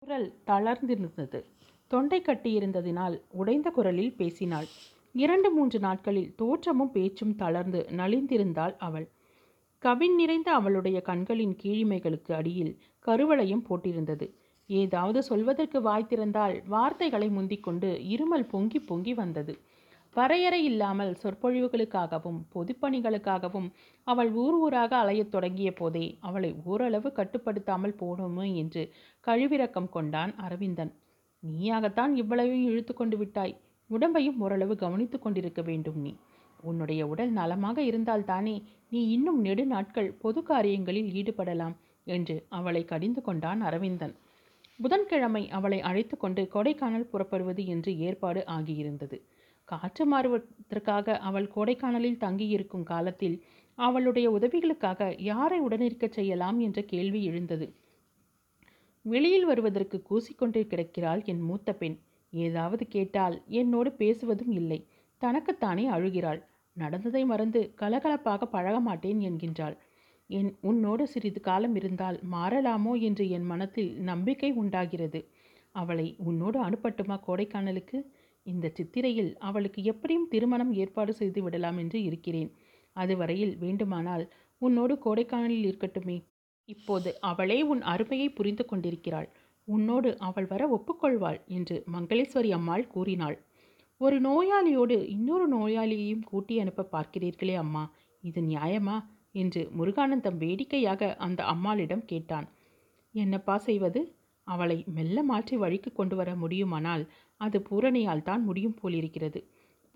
குரல் 0.02 0.28
தளர்ந்திருந்தது. 0.46 1.40
தொண்டை 1.90 2.20
கட்டியிருந்ததினால் 2.20 3.16
உடைந்த 3.30 3.70
குரலில் 3.70 4.16
பேசினாள். 4.16 4.68
இரண்டு 5.14 5.50
மூன்று 5.50 5.78
நாட்களில் 5.78 6.34
தோற்றமும் 6.34 6.90
பேச்சும் 6.90 7.34
தளர்ந்து 7.36 7.80
நலிந்திருந்தாள் 7.96 8.76
அவள். 8.78 9.06
கவின் 9.82 10.14
நிறைந்த 10.14 10.48
அவளுடைய 10.52 11.00
கண்களின் 11.00 11.56
கீழிமைகளுக்கு 11.62 12.32
அடியில் 12.32 12.74
கருவளையும் 13.06 13.64
போட்டிருந்தது. 13.68 14.26
ஏதாவது 14.66 15.22
சொல்வதற்கு 15.22 15.80
வாய் 15.82 16.10
திறந்தால் 16.10 16.56
வார்த்தைகளை 16.66 17.28
முந்திக்கொண்டு 17.28 17.88
இருமல் 18.14 18.48
பொங்கி 18.48 18.80
பொங்கி 18.80 19.14
வந்தது. 19.14 19.54
வரையறை 20.16 20.64
இல்லாமல் 20.64 21.12
சொற்பொழிவுகளுக்காகவும் 21.22 22.40
பொதுப்பணிகளுக்காகவும் 22.54 23.68
அவள் 24.06 24.30
ஊர் 24.32 24.54
ஊராக 24.54 24.92
அலையத் 24.96 25.28
தொடங்கிய 25.28 25.72
போதே 25.72 26.18
அவளை 26.20 26.50
ஓரளவு 26.64 27.12
கட்டுப்படுத்தாமல் 27.16 27.98
போனோமே 28.00 28.54
என்று 28.54 28.82
கழிவிறக்கம் 29.26 29.88
கொண்டான் 29.88 30.34
அரவிந்தன். 30.36 30.92
நீயாகத்தான் 31.42 32.12
இவ்வளவையும் 32.14 32.68
இழுத்து 32.70 32.94
கொண்டு 32.94 33.16
விட்டாய். 33.16 33.54
உடம்பையும் 33.90 34.38
ஓரளவு 34.38 34.76
கவனித்து 34.76 35.18
கொண்டிருக்க 35.18 35.62
வேண்டும் 35.62 36.00
நீ. 36.00 36.16
உன்னுடைய 36.60 37.06
உடல் 37.06 37.30
நலமாக 37.30 37.82
இருந்தால்தானே 37.82 38.56
நீ 38.90 39.00
இன்னும் 39.08 39.40
நெடு 39.40 39.66
நாட்கள் 39.66 40.12
பொது 40.12 40.42
காரியங்களில் 40.42 41.10
ஈடுபடலாம் 41.12 41.74
என்று 42.04 42.46
அவளை 42.48 42.84
கடிந்து 42.84 43.22
கொண்டான் 43.22 43.60
அரவிந்தன். 43.60 44.14
புதன்கிழமை 44.76 45.50
அவளை 45.50 45.80
அழைத்து 45.80 46.16
கொண்டு 46.16 46.42
கொடைக்கானல் 46.54 47.10
புறப்படுவது 47.12 47.66
என்று 47.66 47.98
ஏற்பாடு 47.98 48.44
ஆகியிருந்தது. 48.46 49.18
காற்று 49.68 50.04
மாறுவதற்காக 50.06 51.18
அவள் 51.18 51.52
கொடைக்கானலில் 51.54 52.18
தங்கியிருக்கும் 52.18 52.82
காலத்தில் 52.82 53.36
அவளுடைய 53.78 54.26
உதவிகளுக்காக 54.30 55.14
யாரை 55.20 55.58
உடனிருக்கச் 55.60 56.12
செய்யலாம் 56.12 56.58
என்ற 56.58 56.82
கேள்வி 56.82 57.24
எழுந்தது. 57.24 57.66
வெளியில் 59.04 59.44
வருவதற்கு 59.44 59.96
கூசிக்கொண்டே 60.10 60.62
கிடக்கிறாள் 60.66 61.22
என் 61.24 61.40
மூத்த 61.40 61.72
பெண். 61.72 61.96
ஏதாவது 62.32 62.86
கேட்டால் 62.86 63.36
என்னோடு 63.52 63.90
பேசுவதும் 63.98 64.52
இல்லை. 64.52 64.78
தனக்குத்தானே 65.22 65.90
அழுகிறாள். 65.90 66.40
நடந்ததை 66.76 67.24
மறந்து 67.24 67.74
கலகலப்பாக 67.80 68.44
பழக 68.46 68.80
மாட்டேன் 68.80 69.20
என்கின்றாள். 69.20 69.76
என் 70.30 70.56
உன்னோடு 70.60 71.06
சிறிது 71.06 71.40
காலம் 71.40 71.74
இருந்தால் 71.74 72.18
மாறலாமோ 72.32 73.00
என்று 73.00 73.24
என் 73.30 73.42
மனத்தில் 73.42 73.90
நம்பிக்கை 74.02 74.50
உண்டாகிறது. 74.52 75.20
அவளை 75.74 76.06
உன்னோடு 76.18 76.58
அனுப்பட்டுமா 76.64 77.16
கோடைக்கானலுக்கு? 77.26 77.98
இந்த 78.46 78.66
சித்திரையில் 78.76 79.36
அவளுக்கு 79.38 79.80
எப்படியும் 79.82 80.28
திருமணம் 80.28 80.72
ஏற்பாடு 80.72 81.12
செய்து 81.12 81.40
விடலாம் 81.42 81.78
என்று 81.78 81.98
இருக்கிறேன். 82.02 82.50
அதுவரையில் 82.96 83.54
வேண்டுமானால் 83.56 84.24
உன்னோடு 84.62 84.94
கோடைக்கானலில் 85.04 85.66
இருக்கட்டுமே. 85.66 86.16
இப்போது 86.68 87.10
அவளே 87.20 87.62
உன் 87.62 87.82
அருமையை 87.82 88.28
புரிந்து 88.30 88.64
கொண்டிருக்கிறாள். 88.64 89.28
உன்னோடு 89.68 90.18
அவள் 90.18 90.46
வர 90.46 90.62
ஒப்புக்கொள்வாள் 90.68 91.40
என்று 91.48 91.76
மங்களேஸ்வரி 91.92 92.50
அம்மாள் 92.50 92.86
கூறினாள். 92.86 93.36
ஒரு 94.00 94.16
நோயாளியோடு 94.20 94.96
இன்னொரு 95.08 95.46
நோயாளியையும் 95.48 96.24
கூட்டி 96.24 96.54
அனுப்ப 96.60 96.88
பார்க்கிறீர்களே 96.92 97.54
அம்மா. 97.54 97.84
இது 98.22 98.40
நியாயமா? 98.42 98.96
என்று 99.34 99.60
முருகானந்தம் 99.78 100.36
வேடிக்கையாக 100.36 101.14
அந்த 101.18 101.40
அம்மாளிடம் 101.44 102.04
கேட்டான். 102.04 102.46
என்னப்பா 103.14 103.58
செய்வது? 103.58 104.00
அவளை 104.46 104.84
மெல்ல 104.88 105.22
மாற்றி 105.22 105.56
வழிக்கு 105.56 105.92
கொண்டு 105.92 106.16
வர 106.16 106.30
முடியுமானால் 106.34 107.04
அது 107.44 107.58
பூரணியால் 107.70 108.22
தான் 108.22 108.42
முடியும் 108.44 108.78
போலிருக்கிறது. 108.80 109.40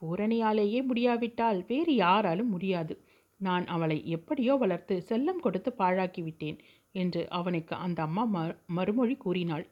பூரணியாலேயே 0.02 0.80
முடியாவிட்டால் 0.82 1.60
வேறு 1.68 1.92
யாராலும் 1.94 2.48
முடியாது. 2.48 2.94
நான் 3.40 3.64
அவளை 3.66 3.96
எப்படியோ 4.06 4.54
வளர்த்து 4.54 4.94
செல்லம் 5.08 5.40
கொடுத்து 5.40 5.70
பாழாக்கிவிட்டேன் 5.78 6.58
என்று 6.94 7.22
அவனுக்கு 7.30 7.74
அந்த 7.76 7.98
அம்மா 8.02 8.24
ம 8.34 8.44
மறுமொழி 8.66 9.16
கூறினாள். 9.16 9.64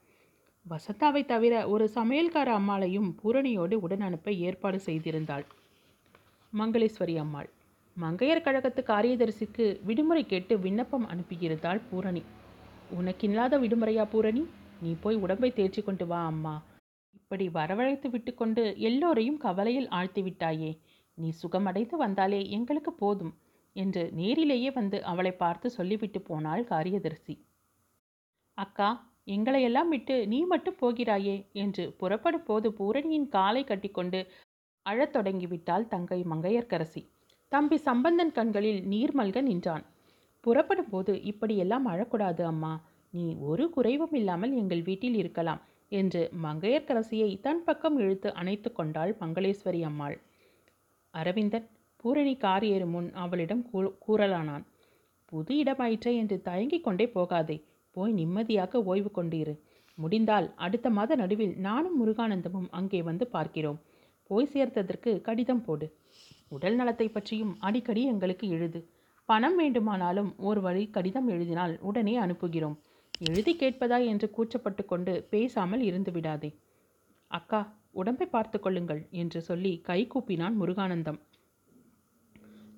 வசந்தாவை 0.67 1.23
தவிர 1.25 1.55
ஒரு 1.69 1.85
சமையல்கார 1.95 2.49
அம்மாளையும் 2.59 3.09
பூரணியோடு 3.21 3.77
உடன் 3.85 4.01
அனுப்ப 4.01 4.33
ஏற்பாடு 4.47 4.79
செய்திருந்தாள். 4.87 5.45
மங்களேஸ்வரி 6.53 7.17
அம்மாள். 7.17 7.49
மங்கையர் 7.97 8.45
கழகத்து 8.47 8.83
காரியதரிசிக்கு 8.93 9.65
விடுமுறை 9.89 10.23
கேட்டு 10.27 10.55
விண்ணப்பம் 10.59 11.09
அனுப்பியிருந்தாள் 11.13 11.83
பூரணி. 11.91 12.23
உனக்கில்லாத 12.99 13.59
விடுமுறையா 13.65 14.07
பூரணி? 14.13 14.45
நீ 14.83 14.93
போய் 15.01 15.17
உடம்பை 15.17 15.51
தேர்ச்சி 15.53 15.83
கொண்டு 15.83 16.07
வா 16.07 16.21
அம்மா. 16.25 16.55
இப்படி 17.15 17.49
வரவழைத்து 17.49 18.09
விட்டுக்கொண்டு 18.11 18.63
எல்லோரையும் 18.79 19.37
கவலையில் 19.37 19.89
ஆழ்த்திவிட்டாயே. 19.89 20.71
நீ 21.19 21.29
சுகமடைந்து 21.43 21.97
வந்தாலே 21.97 22.41
எங்களுக்கு 22.51 22.93
போதும் 22.93 23.35
என்று 23.77 24.11
நேரிலேயே 24.13 24.71
வந்து 24.71 24.99
அவளை 25.05 25.33
பார்த்து 25.33 25.71
சொல்லிவிட்டு 25.71 26.21
போனாள் 26.21 26.65
காரியதரிசி. 26.65 27.35
அக்கா 28.59 28.89
எங்களையெல்லாம் 29.27 29.89
விட்டு 29.89 30.17
நீ 30.27 30.39
மட்டும் 30.45 30.81
போகிறாயே 30.81 31.37
என்று 31.53 31.85
புறப்படும் 31.93 32.45
போது 32.45 32.73
பூரணியின் 32.73 33.29
காலை 33.29 33.65
கட்டிக்கொண்டு 33.65 34.21
அழத் 34.87 35.15
தொடங்கிவிட்டாள் 35.17 35.89
தங்கை 35.89 36.21
மங்கையர்க்கரசி. 36.23 37.03
தம்பி 37.53 37.77
சம்பந்தன் 37.77 38.33
கண்களில் 38.33 38.81
நீர் 38.87 39.15
மல்க 39.17 39.41
நின்றான். 39.41 39.85
புறப்படும் 40.41 40.89
போது 40.89 41.13
இப்படியெல்லாம் 41.23 41.87
அழக்கூடாது 41.89 42.43
அம்மா. 42.43 42.73
நீ 43.11 43.25
ஒரு 43.41 43.71
குறைவும் 43.71 44.13
இல்லாமல் 44.13 44.53
எங்கள் 44.53 44.83
வீட்டில் 44.83 45.15
இருக்கலாம். 45.15 45.63
என்று 46.01 46.23
மங்கையர்க்கரசியை 46.45 47.31
தன் 47.41 47.63
பக்கம் 47.67 47.97
இழுத்து 47.99 48.29
அணைத்து 48.35 48.71
கொண்டாள் 48.73 49.13
மங்களேஸ்வரி 49.21 49.81
அம்மாள். 49.83 50.17
அரவிந்தன் 51.15 51.69
பூரணி 52.05 52.35
கார் 52.37 52.65
ஏறும் 52.65 52.91
முன் 52.91 53.09
அவளிடம் 53.23 53.63
கூறலானான். 54.07 54.65
புது 55.33 55.55
இடமாயிற்றே 55.63 56.13
என்று 56.23 56.37
தயங்கிக் 56.49 56.87
கொண்டே 56.87 57.07
போகாதே. 57.09 57.57
போய் 57.97 58.13
நிம்மதியாக 58.13 58.83
ஓய்வு 58.85 59.11
கொண்டிரு. 59.11 59.55
முடிந்தால் 59.99 60.47
அடுத்த 60.57 60.87
மாத 60.91 61.15
நடுவில் 61.15 61.55
நானும் 61.67 61.97
முருகானந்தமும் 62.01 62.69
அங்கே 62.79 63.01
வந்து 63.03 63.25
பார்க்கிறோம். 63.27 63.79
போய் 64.31 64.51
சேர்த்ததற்கு 64.53 65.11
கடிதம் 65.21 65.63
போடு. 65.67 65.87
உடல் 66.49 66.77
நலத்தை 66.77 67.07
பற்றியும் 67.09 67.53
அடிக்கடி 67.61 68.03
எங்களுக்கு 68.13 68.47
எழுது 68.57 68.81
பணம் 69.29 69.57
வேண்டுமானாலும் 69.57 70.31
ஒரு 70.49 70.61
வழி 70.61 70.83
கடிதம் 70.97 71.29
எழுதினால் 71.29 71.75
உடனே 71.89 72.15
அனுப்புகிறோம். 72.17 72.77
எழுதி 73.21 73.53
கேட்பதா 73.57 73.99
என்று 74.07 74.27
கூச்சப்பட்டு 74.37 74.83
கொண்டு 74.85 75.13
பேசாமல் 75.31 75.81
இருந்து 75.81 76.11
விடாதே. 76.13 76.51
அக்கா 77.31 77.61
உடம்பை 77.93 78.27
பார்த்து 78.27 78.59
கொள்ளுங்கள் 78.61 79.03
என்று 79.11 79.41
சொல்லி 79.41 79.73
கை 79.81 80.01
கூப்பினான் 80.07 80.57
முருகானந்தம். 80.61 81.19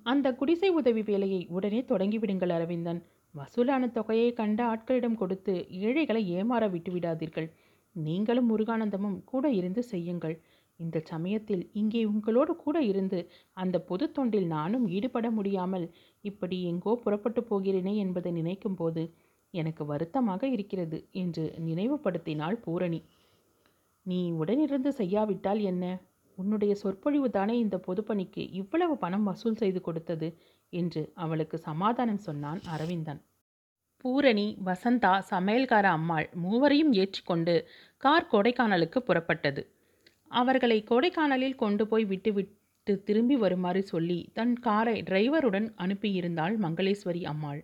அந்த 0.05 0.27
குடிசை 0.31 0.69
உதவி 0.69 1.01
வேலையை 1.01 1.41
உடனே 1.49 1.79
தொடங்கிவிடுங்கள் 1.81 2.49
அரவிந்தன். 2.49 2.99
வசூலான 3.35 3.87
தொகையை 3.87 4.29
கண்ட 4.33 4.59
ஆட்களிடம் 4.65 5.17
கொடுத்து 5.17 5.53
ஏழைகளை 5.87 6.21
ஏமாற 6.37 6.63
விட்டு 6.69 6.91
விடாதீர்கள். 6.91 7.49
நீங்களும் 7.95 8.49
முருகானந்தமும் 8.51 9.17
கூட 9.23 9.45
இருந்து 9.49 9.81
செய்யுங்கள். 9.83 10.35
இந்த 10.79 10.97
சமயத்தில் 11.11 11.63
இங்கே 11.73 12.01
உங்களோடு 12.05 12.53
கூட 12.55 12.77
இருந்து 12.81 13.19
அந்த 13.53 13.77
பொது 13.79 14.05
தொண்டில் 14.15 14.47
நானும் 14.47 14.85
ஈடுபட 14.87 15.27
முடியாமல் 15.31 15.85
இப்படி 16.23 16.57
எங்கோ 16.63 16.91
புறப்பட்டு 16.95 17.41
போகிறேனே 17.41 17.93
என்பதை 17.95 18.31
நினைக்கும் 18.31 18.75
போது 18.75 19.03
எனக்கு 19.53 19.85
வருத்தமாக 19.85 20.47
இருக்கிறது 20.47 20.97
என்று 21.11 21.43
நினைவுபடுத்தினாள் 21.59 22.57
பூரணி. 22.65 22.99
நீ 24.05 24.31
உடனிருந்து 24.31 24.87
செய்யாவிட்டால் 24.87 25.61
என்ன? 25.61 25.85
உன்னுடைய 26.37 26.75
சொற்பொழிவு 26.75 27.29
தானே 27.29 27.57
இந்த 27.57 27.77
பொதுப்பணிக்கு 27.87 28.43
இவ்வளவு 28.51 28.97
பணம் 28.97 29.23
வசூல் 29.23 29.55
செய்து 29.55 29.81
கொடுத்தது? 29.81 30.27
என்று 30.69 31.11
அவளுக்கு 31.13 31.57
சமாதானம் 31.57 32.17
சொன்னான் 32.17 32.61
அரவிந்தன். 32.65 33.21
பூரணி 33.97 34.57
வசந்தா 34.65 35.13
சமையல்கார 35.29 35.85
அம்மாள் 35.89 36.27
மூவரையும் 36.33 36.93
ஏற்றிக்கொண்டு 36.93 37.55
கார் 37.97 38.29
கொடைக்கானலுக்கு 38.31 38.99
புறப்பட்டது. 38.99 39.61
அவர்களை 40.31 40.77
கொடைக்கானலில் 40.89 41.55
கொண்டு 41.55 41.87
போய் 41.87 42.05
விட்டுவிட்டு 42.05 42.93
திரும்பி 43.03 43.35
வருமாறு 43.35 43.83
சொல்லி 43.83 44.29
தன் 44.33 44.53
காரை 44.59 45.01
டிரைவருடன் 45.01 45.67
அனுப்பியிருந்தாள் 45.77 46.55
மங்களேஸ்வரி 46.57 47.23
அம்மாள். 47.23 47.61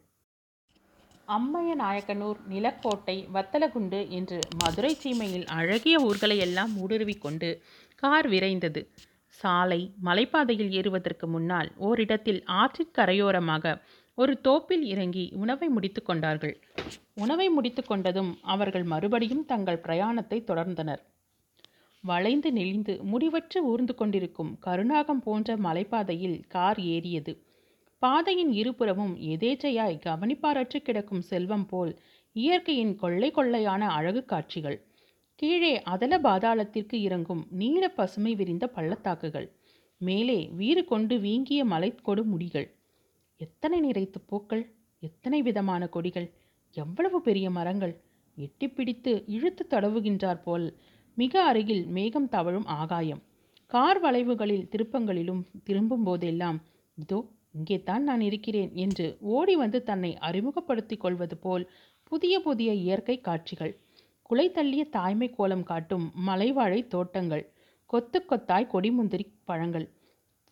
அம்மைய 1.28 1.76
நாயக்கனூர் 1.76 2.40
நிலக்கோட்டை 2.50 3.16
வத்தலகுண்டு 3.34 4.10
என்று 4.10 4.40
மதுரை 4.56 4.98
சீமையில் 5.04 5.46
அழகிய 5.46 6.00
ஊர்களை 6.00 6.38
எல்லாம் 6.38 6.72
ஊடுருவிக் 6.78 7.22
கொண்டு 7.22 7.62
கார் 7.96 8.30
விரைந்தது. 8.30 8.82
சாலை 9.28 9.94
மலைப்பாதையில் 10.04 10.70
ஏறுவதற்கு 10.70 11.28
முன்னால் 11.28 11.72
ஓரிடத்தில் 11.78 12.42
ஆற்றின் 12.46 12.96
கரையோரமாக 12.98 13.82
ஒரு 14.16 14.42
தோப்பில் 14.42 14.84
இறங்கி 14.84 15.32
உணவை 15.36 15.68
முடித்து 15.70 16.04
கொண்டார்கள். 16.04 16.62
உணவை 17.14 17.50
முடித்து 17.50 17.84
கொண்டதும் 17.90 18.32
அவர்கள் 18.42 18.84
மறுபடியும் 18.84 19.46
தங்கள் 19.46 19.84
பிரயாணத்தை 19.84 20.44
தொடர்ந்தனர். 20.48 21.02
வளைந்து 22.02 22.52
நெளிந்து 22.52 23.00
முடிவற்று 23.12 23.60
ஊர்ந்து 23.64 23.96
கொண்டிருக்கும் 23.96 24.58
கருணாகம் 24.60 25.24
போன்ற 25.24 25.56
மலைப்பாதையில் 25.58 26.40
கார் 26.48 26.80
ஏறியது. 26.80 27.34
பாதையின் 28.04 28.52
இருபுறமும் 28.52 29.14
எதேச்சையாய் 29.34 30.02
கவனிப்பாரற்று 30.06 30.78
கிடக்கும் 30.78 31.22
செல்வம் 31.22 31.66
போல் 31.66 31.92
இயற்கையின் 32.36 32.96
கொள்ளை 32.96 33.30
கொள்ளையான 33.32 33.82
அழகு 33.88 34.22
காட்சிகள். 34.26 34.78
கீழே 35.40 35.74
அதல 35.84 36.18
பாதாளத்திற்கு 36.20 36.98
இறங்கும் 37.00 37.44
நீல 37.52 37.84
பசுமை 37.90 38.36
விரிந்த 38.36 38.66
பள்ளத்தாக்குகள். 38.68 39.48
மேலே 40.02 40.40
வீறு 40.52 40.82
கொண்டு 40.86 41.16
வீங்கிய 41.20 41.62
மலைக்கொடு 41.66 42.24
முடிகள். 42.24 42.68
எத்தனை 43.42 43.80
நிறைத்து 43.82 44.20
பூக்கள் 44.26 44.64
எத்தனை 45.04 45.40
விதமான 45.42 45.88
கொடிகள் 45.88 46.28
எவ்வளவு 46.76 47.22
பெரிய 47.22 47.48
மரங்கள் 47.50 47.94
எட்டி 48.38 48.68
பிடித்து 48.70 49.14
இழுத்து 49.28 49.64
தடவுகின்றார் 49.70 50.42
போல் 50.44 50.68
மிக 51.18 51.44
அருகில் 51.44 51.84
மேகம் 51.88 52.30
தவழும் 52.30 52.68
ஆகாயம். 52.80 53.22
கார் 53.72 54.02
வளைவுகளில் 54.02 54.68
திருப்பங்களிலும் 54.74 55.42
திரும்பும் 55.64 56.04
போதெல்லாம் 56.04 56.60
இதோ 56.98 57.20
இங்கே 57.54 57.78
தான் 57.84 58.04
நான் 58.04 58.22
இருக்கிறேன் 58.22 58.72
என்று 58.76 59.18
ஓடி 59.20 59.56
வந்து 59.56 59.84
தன்னை 59.84 60.12
அறிமுகப்படுத்திக் 60.18 61.00
கொள்வது 61.00 61.38
போல் 61.38 61.66
புதிய 62.04 62.40
புதிய 62.40 62.74
இயற்கை 62.74 63.16
காட்சிகள். 63.20 63.74
குலை 64.22 64.46
தள்ளிய 64.50 64.84
தாய்மை 64.90 65.30
கோலம் 65.30 65.64
காட்டும் 65.64 66.12
மலைவாழை 66.14 66.88
தோட்டங்கள். 66.88 67.44
கொத்து 67.86 68.20
கொத்தாய் 68.22 68.72
கொடிமுந்திரி 68.74 69.26
பழங்கள். 69.44 69.88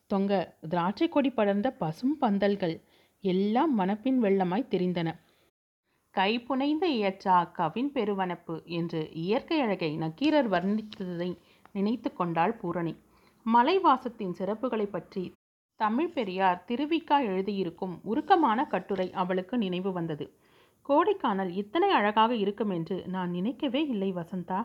தொங்க 0.10 0.58
திராட்சை 0.70 1.08
கொடி 1.10 1.30
படர்ந்த 1.30 1.68
பசும் 1.72 2.16
பந்தல்கள். 2.22 2.76
எல்லாம் 3.24 3.74
மனப்பின் 3.80 4.20
வெள்ளமாய் 4.24 4.72
தெரிந்தன. 4.72 5.10
கைப்புனைந்த 6.16 6.86
இயற்றா 6.88 7.38
கவின் 7.52 7.92
பெருவனப்பு 7.92 8.56
என்று 8.66 9.02
இயற்கை 9.14 9.60
அழகை 9.62 9.92
நக்கீரர் 9.98 10.50
வர்ணித்ததை 10.50 11.30
நினைத்து 11.72 12.14
கொண்டாள் 12.14 12.56
பூரணி. 12.56 12.94
மலைவாசத்தின் 13.46 14.34
சிறப்புகளை 14.40 14.88
பற்றி 14.90 15.24
தமிழ் 15.82 16.10
பெரியார் 16.10 16.64
திருவிக்கா 16.68 17.18
எழுதியிருக்கும் 17.30 17.94
உருக்கமான 18.04 18.66
கட்டுரை 18.68 19.06
அவளுக்கு 19.12 19.56
நினைவு 19.58 19.92
வந்தது. 19.92 20.26
கோடைக்கானல் 20.90 21.52
இத்தனை 21.62 21.90
அழகாக 21.90 22.36
இருக்கும் 22.36 22.70
என்று 22.70 22.98
நான் 23.08 23.32
நினைக்கவே 23.32 23.82
இல்லை 23.86 24.10
வசந்தா. 24.14 24.60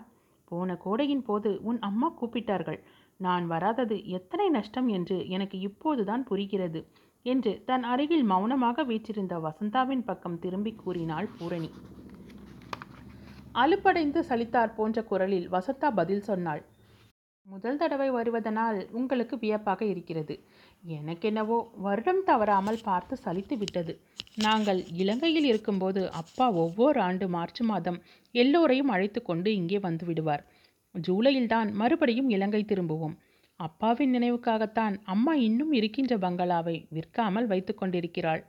போன 0.44 0.76
கோடையின் 0.76 1.22
போது 1.22 1.50
உன் 1.62 1.80
அம்மா 1.80 2.08
கூப்பிட்டார்கள். 2.10 2.78
நான் 3.20 3.46
வராதது 3.46 3.96
எத்தனை 4.08 4.48
நஷ்டம் 4.48 4.88
என்று 4.88 5.28
எனக்கு 5.28 5.58
இப்போதுதான் 5.60 6.24
புரிகிறது 6.24 6.82
என்று 7.22 7.52
தன் 7.64 7.82
அருகில் 7.82 8.24
மௌனமாக 8.24 8.84
வீற்றிருந்த 8.84 9.36
வசந்தாவின் 9.38 10.04
பக்கம் 10.04 10.38
திரும்பி 10.38 10.74
கூறினாள் 10.84 11.28
பூரணி. 11.38 11.70
அலுப்படைந்து 13.52 14.22
சலித்தார் 14.28 14.74
போன்ற 14.74 15.02
குரலில் 15.02 15.50
வசந்தா 15.50 15.90
பதில் 15.90 16.20
சொன்னாள். 16.20 16.62
முதல் 17.46 17.76
தடவை 17.76 18.08
வருவதனால் 18.10 18.78
உங்களுக்கு 18.90 19.38
வியப்பாக 19.38 19.84
இருக்கிறது. 19.84 20.34
எனக்கென்னவோ 20.96 21.58
வருடம் 21.76 22.22
தவறாமல் 22.24 22.80
பார்த்து 22.82 23.16
சலித்து 23.24 23.56
விட்டது. 23.56 23.92
நாங்கள் 24.36 24.80
இலங்கையில் 24.92 25.44
இருக்கும்போது 25.44 26.10
அப்பா 26.12 26.50
ஒவ்வொரு 26.54 27.00
ஆண்டு 27.00 27.28
மார்ச் 27.28 27.62
மாதம் 27.62 27.98
எல்லோரையும் 28.34 28.88
அழைத்து 28.88 29.22
கொண்டு 29.22 29.54
இங்கே 29.54 29.78
வந்து 29.78 30.06
விடுவார். 30.06 30.42
ஜூலையில்தான் 30.94 31.72
மறுபடியும் 31.72 32.28
இலங்கை 32.28 32.64
திரும்புவோம். 32.64 33.16
அப்பாவின் 33.60 34.14
நினைவுக்காகத்தான் 34.14 34.94
அம்மா 35.04 35.34
இன்னும் 35.34 35.72
இருக்கின்ற 35.72 36.14
பங்களாவை 36.18 36.76
விற்காமல் 36.90 37.46
வைத்து 37.46 37.74
கொண்டிருக்கிறாள். 37.74 38.42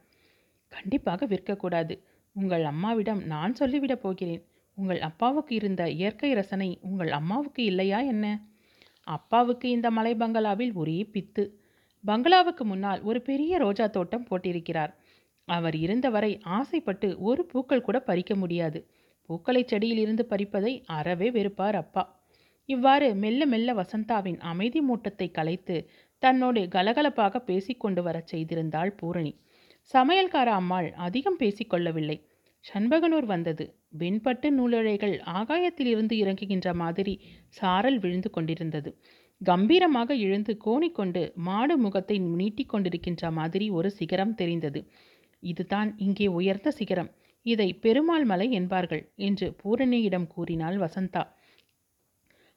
கண்டிப்பாக 0.71 1.25
விற்கக்கூடாது. 1.25 1.93
உங்கள் 2.35 2.63
அம்மாவிடம் 2.63 3.21
நான் 3.25 3.53
சொல்லிவிடப் 3.59 4.03
போகிறேன். 4.03 4.43
உங்கள் 4.77 5.01
அப்பாவுக்கு 5.01 5.55
இருந்த 5.55 5.83
இயற்கை 5.89 6.33
ரசனை 6.33 6.69
உங்கள் 6.81 7.11
அம்மாவுக்கு 7.11 7.63
இல்லையா 7.63 7.99
என்ன? 8.13 8.25
அப்பாவுக்கு 9.07 9.69
இந்த 9.69 9.91
மலை 9.91 10.15
பங்களாவில் 10.15 10.73
ஒரே 10.73 11.09
பித்து. 11.13 11.49
பங்களாவுக்கு 12.03 12.65
முன்னால் 12.65 13.01
ஒரு 13.01 13.21
பெரிய 13.21 13.57
ரோஜா 13.57 13.87
தோட்டம் 13.87 14.27
போட்டிருக்கிறார். 14.29 14.95
அவர் 15.45 15.75
இருந்தவரை 15.75 16.39
ஆசைப்பட்டு 16.43 17.19
ஒரு 17.19 17.45
பூக்கள் 17.45 17.81
கூட 17.81 17.99
பறிக்க 17.99 18.35
முடியாது. 18.35 18.89
பூக்களை 19.21 19.63
செடியில் 19.63 19.97
இருந்து 19.97 20.27
பறிப்பதை 20.29 20.83
அறவே 20.85 21.29
வெறுப்பார் 21.29 21.75
அப்பா. 21.75 22.03
இவ்வாறு 22.65 23.15
மெல்ல 23.15 23.45
மெல்ல 23.45 23.73
வசந்தாவின் 23.73 24.39
அமைதி 24.39 24.81
மூட்டத்தை 24.81 25.31
கலைத்து 25.31 25.89
தன்னோடு 26.17 26.61
கலகலப்பாக 26.61 27.39
பேசிக்கொண்டு 27.39 28.03
வரச் 28.03 28.35
செய்திருந்தாள் 28.35 28.89
பூரணி. 28.89 29.33
சமையல்கார 29.93 30.45
அம்மாள் 30.45 30.93
அதிகம் 30.93 31.39
பேசிக்கொள்ளவில்லை 31.39 32.17
சண்பகனூர் 32.73 33.25
வந்தது. 33.25 33.76
வெண்பட்டு 33.93 34.47
நூலிழைகள் 34.51 35.15
ஆகாயத்திலிருந்து 35.33 36.15
இறங்குகின்ற 36.23 36.73
மாதிரி 36.73 37.13
சாரல் 37.49 37.99
விழுந்து 37.99 38.29
கொண்டிருந்தது. 38.29 38.89
கம்பீரமாக 39.41 40.09
எழுந்து 40.15 40.57
கோணிக்கொண்டு 40.65 41.21
மாடு 41.35 41.77
முகத்தை 41.77 42.17
நீட்டிக் 42.19 42.71
கொண்டிருக்கின்ற 42.73 43.31
மாதிரி 43.31 43.65
ஒரு 43.69 43.89
சிகரம் 43.91 44.35
தெரிந்தது. 44.35 44.81
இதுதான் 45.43 45.89
இங்கே 45.97 46.27
உயர்ந்த 46.27 46.71
சிகரம். 46.71 47.11
இதை 47.45 47.73
பெருமாள் 47.73 48.25
மலை 48.25 48.47
என்பார்கள் 48.51 49.03
என்று 49.15 49.47
பூரணியிடம் 49.63 50.27
கூறினாள் 50.27 50.77
வசந்தா. 50.77 51.23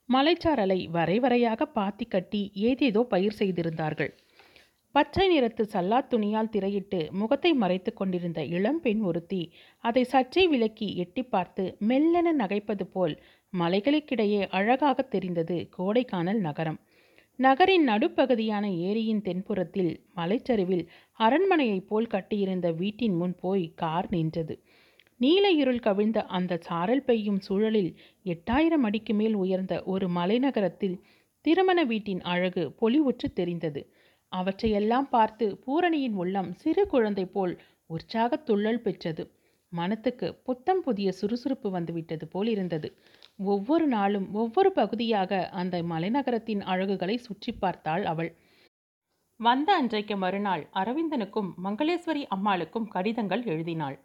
மலைச்சாரலை 0.08 0.78
வரைவரையாக 0.90 1.62
பாத்தி 1.72 2.04
கட்டி 2.04 2.40
ஏதேதோ 2.54 3.02
பயிர் 3.02 3.38
செய்திருந்தார்கள். 3.38 4.12
பச்சை 4.94 5.24
நிறத்து 5.28 5.66
சல்லாத் 5.72 6.08
துணியால் 6.14 6.52
திரையிட்டு 6.52 7.10
முகத்தை 7.10 7.52
மறைத்து 7.54 7.92
கொண்டிருந்த 7.92 8.44
இளம்பெண் 8.44 9.00
ஒருத்தி 9.00 9.42
அதை 9.84 10.04
சற்றே 10.04 10.46
விலக்கி 10.46 10.96
எட்டி 10.96 11.22
பார்த்து 11.22 11.76
மெல்லென 11.88 12.32
நகைப்பது 12.38 12.82
போல் 12.82 13.14
மலைகளுக்கிடையே 13.52 14.48
அழகாக 14.50 15.02
தெரிந்தது 15.02 15.68
கோடைக்கானல் 15.78 16.40
நகரம். 16.40 16.78
நகரின் 17.38 17.88
நடுப்பகுதியான 17.88 18.64
ஏரியின் 18.70 19.22
தென்புறத்தில் 19.22 19.92
மலைச்சரிவில் 20.14 20.84
அரண்மனையைப் 21.18 21.86
போல் 21.86 22.06
கட்டியிருந்த 22.06 22.70
வீட்டின் 22.72 23.16
முன் 23.16 23.34
போய் 23.34 23.72
கார் 23.74 24.08
நின்றது. 24.10 24.56
நீல 25.16 25.50
இருள் 25.50 25.78
கவிழ்ந்த 25.78 26.24
அந்த 26.26 26.58
சாரல் 26.60 27.04
பெய்யும் 27.04 27.40
சூழலில் 27.40 27.90
எட்டாயிரம் 28.24 28.84
அடிக்கு 28.84 29.14
மேல் 29.14 29.34
உயர்ந்த 29.34 29.82
ஒரு 29.84 30.08
மலைநகரத்தில் 30.08 30.98
திருமண 31.44 31.84
வீட்டின் 31.84 32.20
அழகு 32.20 32.62
பொலிவுற்று 32.80 33.28
தெரிந்தது. 33.34 33.82
அவற்றையெல்லாம் 34.32 35.08
பார்த்து 35.08 35.46
பூரணியின் 35.64 36.14
உள்ளம் 36.14 36.50
சிறு 36.54 36.82
குழந்தை 36.86 37.24
போல் 37.26 37.54
உற்சாக 37.90 38.36
துள்ளல் 38.48 38.82
பெற்றது. 38.82 39.24
மனத்துக்கு 39.72 40.28
புத்தம் 40.44 40.82
புதிய 40.82 41.08
சுறுசுறுப்பு 41.12 41.68
வந்துவிட்டது 41.70 42.24
போல் 42.28 42.48
இருந்தது 42.48 42.88
ஒவ்வொரு 43.46 43.86
நாளும் 43.86 44.26
ஒவ்வொரு 44.34 44.70
பகுதியாக 44.72 45.42
அந்த 45.52 45.76
மலைநகரத்தின் 45.82 46.62
அழகுகளை 46.64 47.16
சுற்றி 47.18 47.52
பார்த்தாள் 47.54 48.04
அவள். 48.04 48.30
வந்த 49.40 49.68
அன்றைக்கு 49.74 50.16
மறுநாள் 50.16 50.64
அரவிந்தனுக்கும் 50.74 51.50
மங்களேஸ்வரி 51.64 52.22
அம்மாளுக்கும் 52.36 52.88
கடிதங்கள் 52.88 53.44
எழுதினாள். 53.44 53.96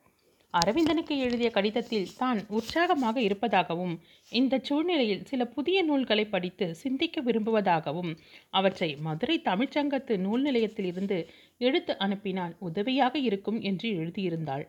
அரவிந்தனுக்கு 0.56 1.14
எழுதிய 1.18 1.50
கடிதத்தில் 1.52 2.12
தான் 2.18 2.40
உற்சாகமாக 2.50 3.18
இருப்பதாகவும் 3.22 3.96
இந்த 4.32 4.60
சூழ்நிலையில் 4.64 5.26
சில 5.26 5.46
புதிய 5.46 5.78
நூல்களை 5.84 6.26
படித்து 6.30 6.68
சிந்திக்க 6.76 7.22
விரும்புவதாகவும் 7.22 8.12
அவற்றை 8.50 8.90
மதுரை 9.08 9.36
தமிழ்ச்சங்கத்து 9.42 10.16
நூல் 10.18 10.42
நிலையத்திலிருந்து 10.42 11.18
எடுத்து 11.62 11.96
அனுப்பினால் 11.98 12.56
உதவியாக 12.60 13.16
இருக்கும் 13.20 13.60
என்று 13.62 13.90
எழுதியிருந்தாள். 13.98 14.66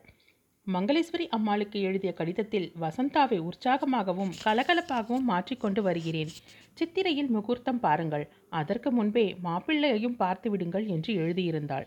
மங்களேஸ்வரி 0.66 1.26
அம்மாளுக்கு 1.28 1.78
எழுதிய 1.80 2.12
கடிதத்தில் 2.12 2.72
வசந்தாவை 2.80 3.38
உற்சாகமாகவும் 3.40 4.32
கலகலப்பாகவும் 4.44 5.28
மாற்றிக்கொண்டு 5.32 5.82
வருகிறேன். 5.82 6.32
சித்திரையில் 6.72 7.30
முகூர்த்தம் 7.30 7.80
பாருங்கள். 7.80 8.24
அதற்கு 8.50 8.90
முன்பே 8.90 9.26
மாப்பிள்ளையையும் 9.44 10.16
பார்த்து 10.16 10.50
விடுங்கள் 10.50 10.86
என்று 10.86 11.12
எழுதியிருந்தாள். 11.14 11.86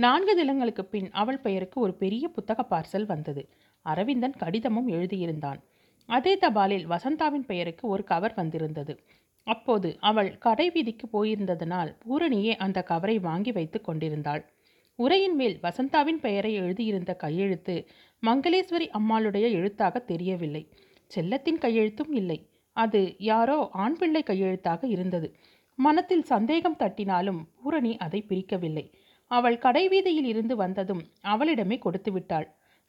நான்கு 0.00 0.36
தினங்களுக்கு 0.36 0.84
பின் 0.84 1.10
அவள் 1.10 1.38
பெயருக்கு 1.38 1.80
ஒரு 1.80 1.94
பெரிய 1.94 2.28
புத்தக 2.28 2.66
பார்சல் 2.70 3.06
வந்தது. 3.06 3.48
அரவிந்தன் 3.82 4.36
கடிதமும் 4.38 4.88
எழுதியிருந்தான். 4.88 5.60
அதே 6.06 6.36
தபாலில் 6.36 6.84
வசந்தாவின் 6.88 7.44
பெயருக்கு 7.46 7.88
ஒரு 7.88 8.04
கவர் 8.04 8.34
வந்திருந்தது. 8.34 9.02
அப்போது 9.44 9.96
அவள் 10.00 10.38
கடை 10.38 10.70
வீதிக்கு 10.70 11.06
போயிருந்ததனால் 11.12 11.94
பூரணியே 11.98 12.56
அந்த 12.56 12.82
கவரை 12.82 13.18
வாங்கி 13.18 13.52
வைத்து 13.52 13.80
கொண்டிருந்தாள். 13.80 14.52
உரையின் 14.94 15.34
மேல் 15.34 15.58
வசந்தாவின் 15.62 16.20
பெயரை 16.20 16.54
எழுதியிருந்த 16.54 17.14
கையெழுத்து 17.14 17.86
மங்களேஸ்வரி 18.22 18.88
அம்மாளுடைய 18.92 19.50
எழுத்தாக 19.50 19.98
தெரியவில்லை. 19.98 20.68
செல்லத்தின் 21.06 21.58
கையெழுத்தும் 21.58 22.10
இல்லை. 22.10 22.48
அது 22.72 23.14
யாரோ 23.18 23.68
ஆண் 23.72 23.96
பிள்ளை 23.96 24.22
கையெழுத்தாக 24.26 24.84
இருந்தது. 24.84 25.36
மனத்தில் 25.76 26.22
சந்தேகம் 26.22 26.76
தட்டினாலும் 26.78 27.42
பூரணி 27.62 27.96
அதை 27.96 28.24
பிரிக்கவில்லை. 28.28 28.92
அவள் 29.30 29.56
கடைவீதியில் 29.58 30.24
இருந்து 30.24 30.54
வந்ததும் 30.56 31.02
அவளிடமே 31.24 31.76
கொடுத்து 31.78 32.10
விட்டாள். 32.12 32.46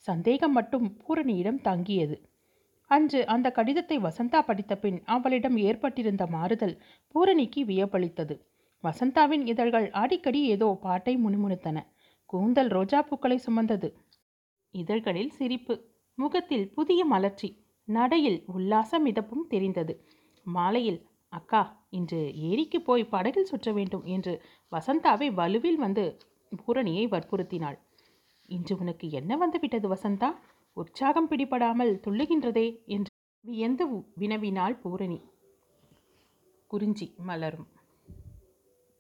சந்தேகம் 0.08 0.52
மட்டும் 0.52 0.86
பூரணியிடம் 1.02 1.62
தங்கியது. 1.62 2.16
அன்று 2.92 3.20
அந்த 3.26 3.48
கடிதத்தை 3.52 3.98
வசந்தா 4.00 4.40
படித்த 4.42 4.74
பின் 4.76 5.00
அவளிடம் 5.06 5.58
ஏற்பட்டிருந்த 5.58 6.24
மாறுதல் 6.28 6.76
பூரணிக்கு 7.16 7.62
வியப்பளித்தது. 7.66 8.36
வசந்தாவின் 8.84 9.44
இதழ்கள் 9.48 9.88
அடிக்கடி 9.92 10.42
ஏதோ 10.46 10.68
பாட்டை 10.82 11.14
முணுமுணுத்தன. 11.18 11.78
கூந்தல் 12.30 12.68
ரோஜா 12.68 13.00
பூக்களை 13.02 13.38
சுமந்தது. 13.38 13.90
இதழ்களில் 14.74 15.30
சிரிப்பு 15.30 15.76
முகத்தில் 16.18 16.66
புதிய 16.74 17.02
மலர்ச்சி 17.06 17.50
நடையில் 17.88 18.40
உல்லாச 18.54 19.00
மிதப்பும் 19.00 19.46
தெரிந்தது. 19.48 19.94
மாலையில் 20.46 21.00
அக்கா 21.34 21.62
இன்று 21.90 22.20
ஏரிக்கு 22.50 22.80
போய் 22.82 23.04
படகில் 23.06 23.50
சுற்ற 23.52 23.72
வேண்டும் 23.72 24.06
என்று 24.06 24.34
வசந்தாவை 24.72 25.28
வலுவில் 25.34 25.76
வந்து 25.76 26.06
பூரணியை 26.56 27.06
வற்புறுத்தினாள். 27.08 27.80
இன்று 28.48 28.78
உனக்கு 28.78 29.10
என்ன 29.10 29.38
வந்து 29.38 29.60
விட்டது 29.60 29.94
வசந்தா? 29.94 30.36
உற்சாகம் 30.74 31.30
பிடிபடாமல் 31.30 32.00
துள்ளுகின்றதே 32.08 32.86
என்று 32.86 33.12
வியந்து 33.42 33.88
வினவினாள் 34.20 34.80
பூரணி. 34.80 35.22
குறிஞ்சி 36.68 37.14
மலரும். 37.18 37.68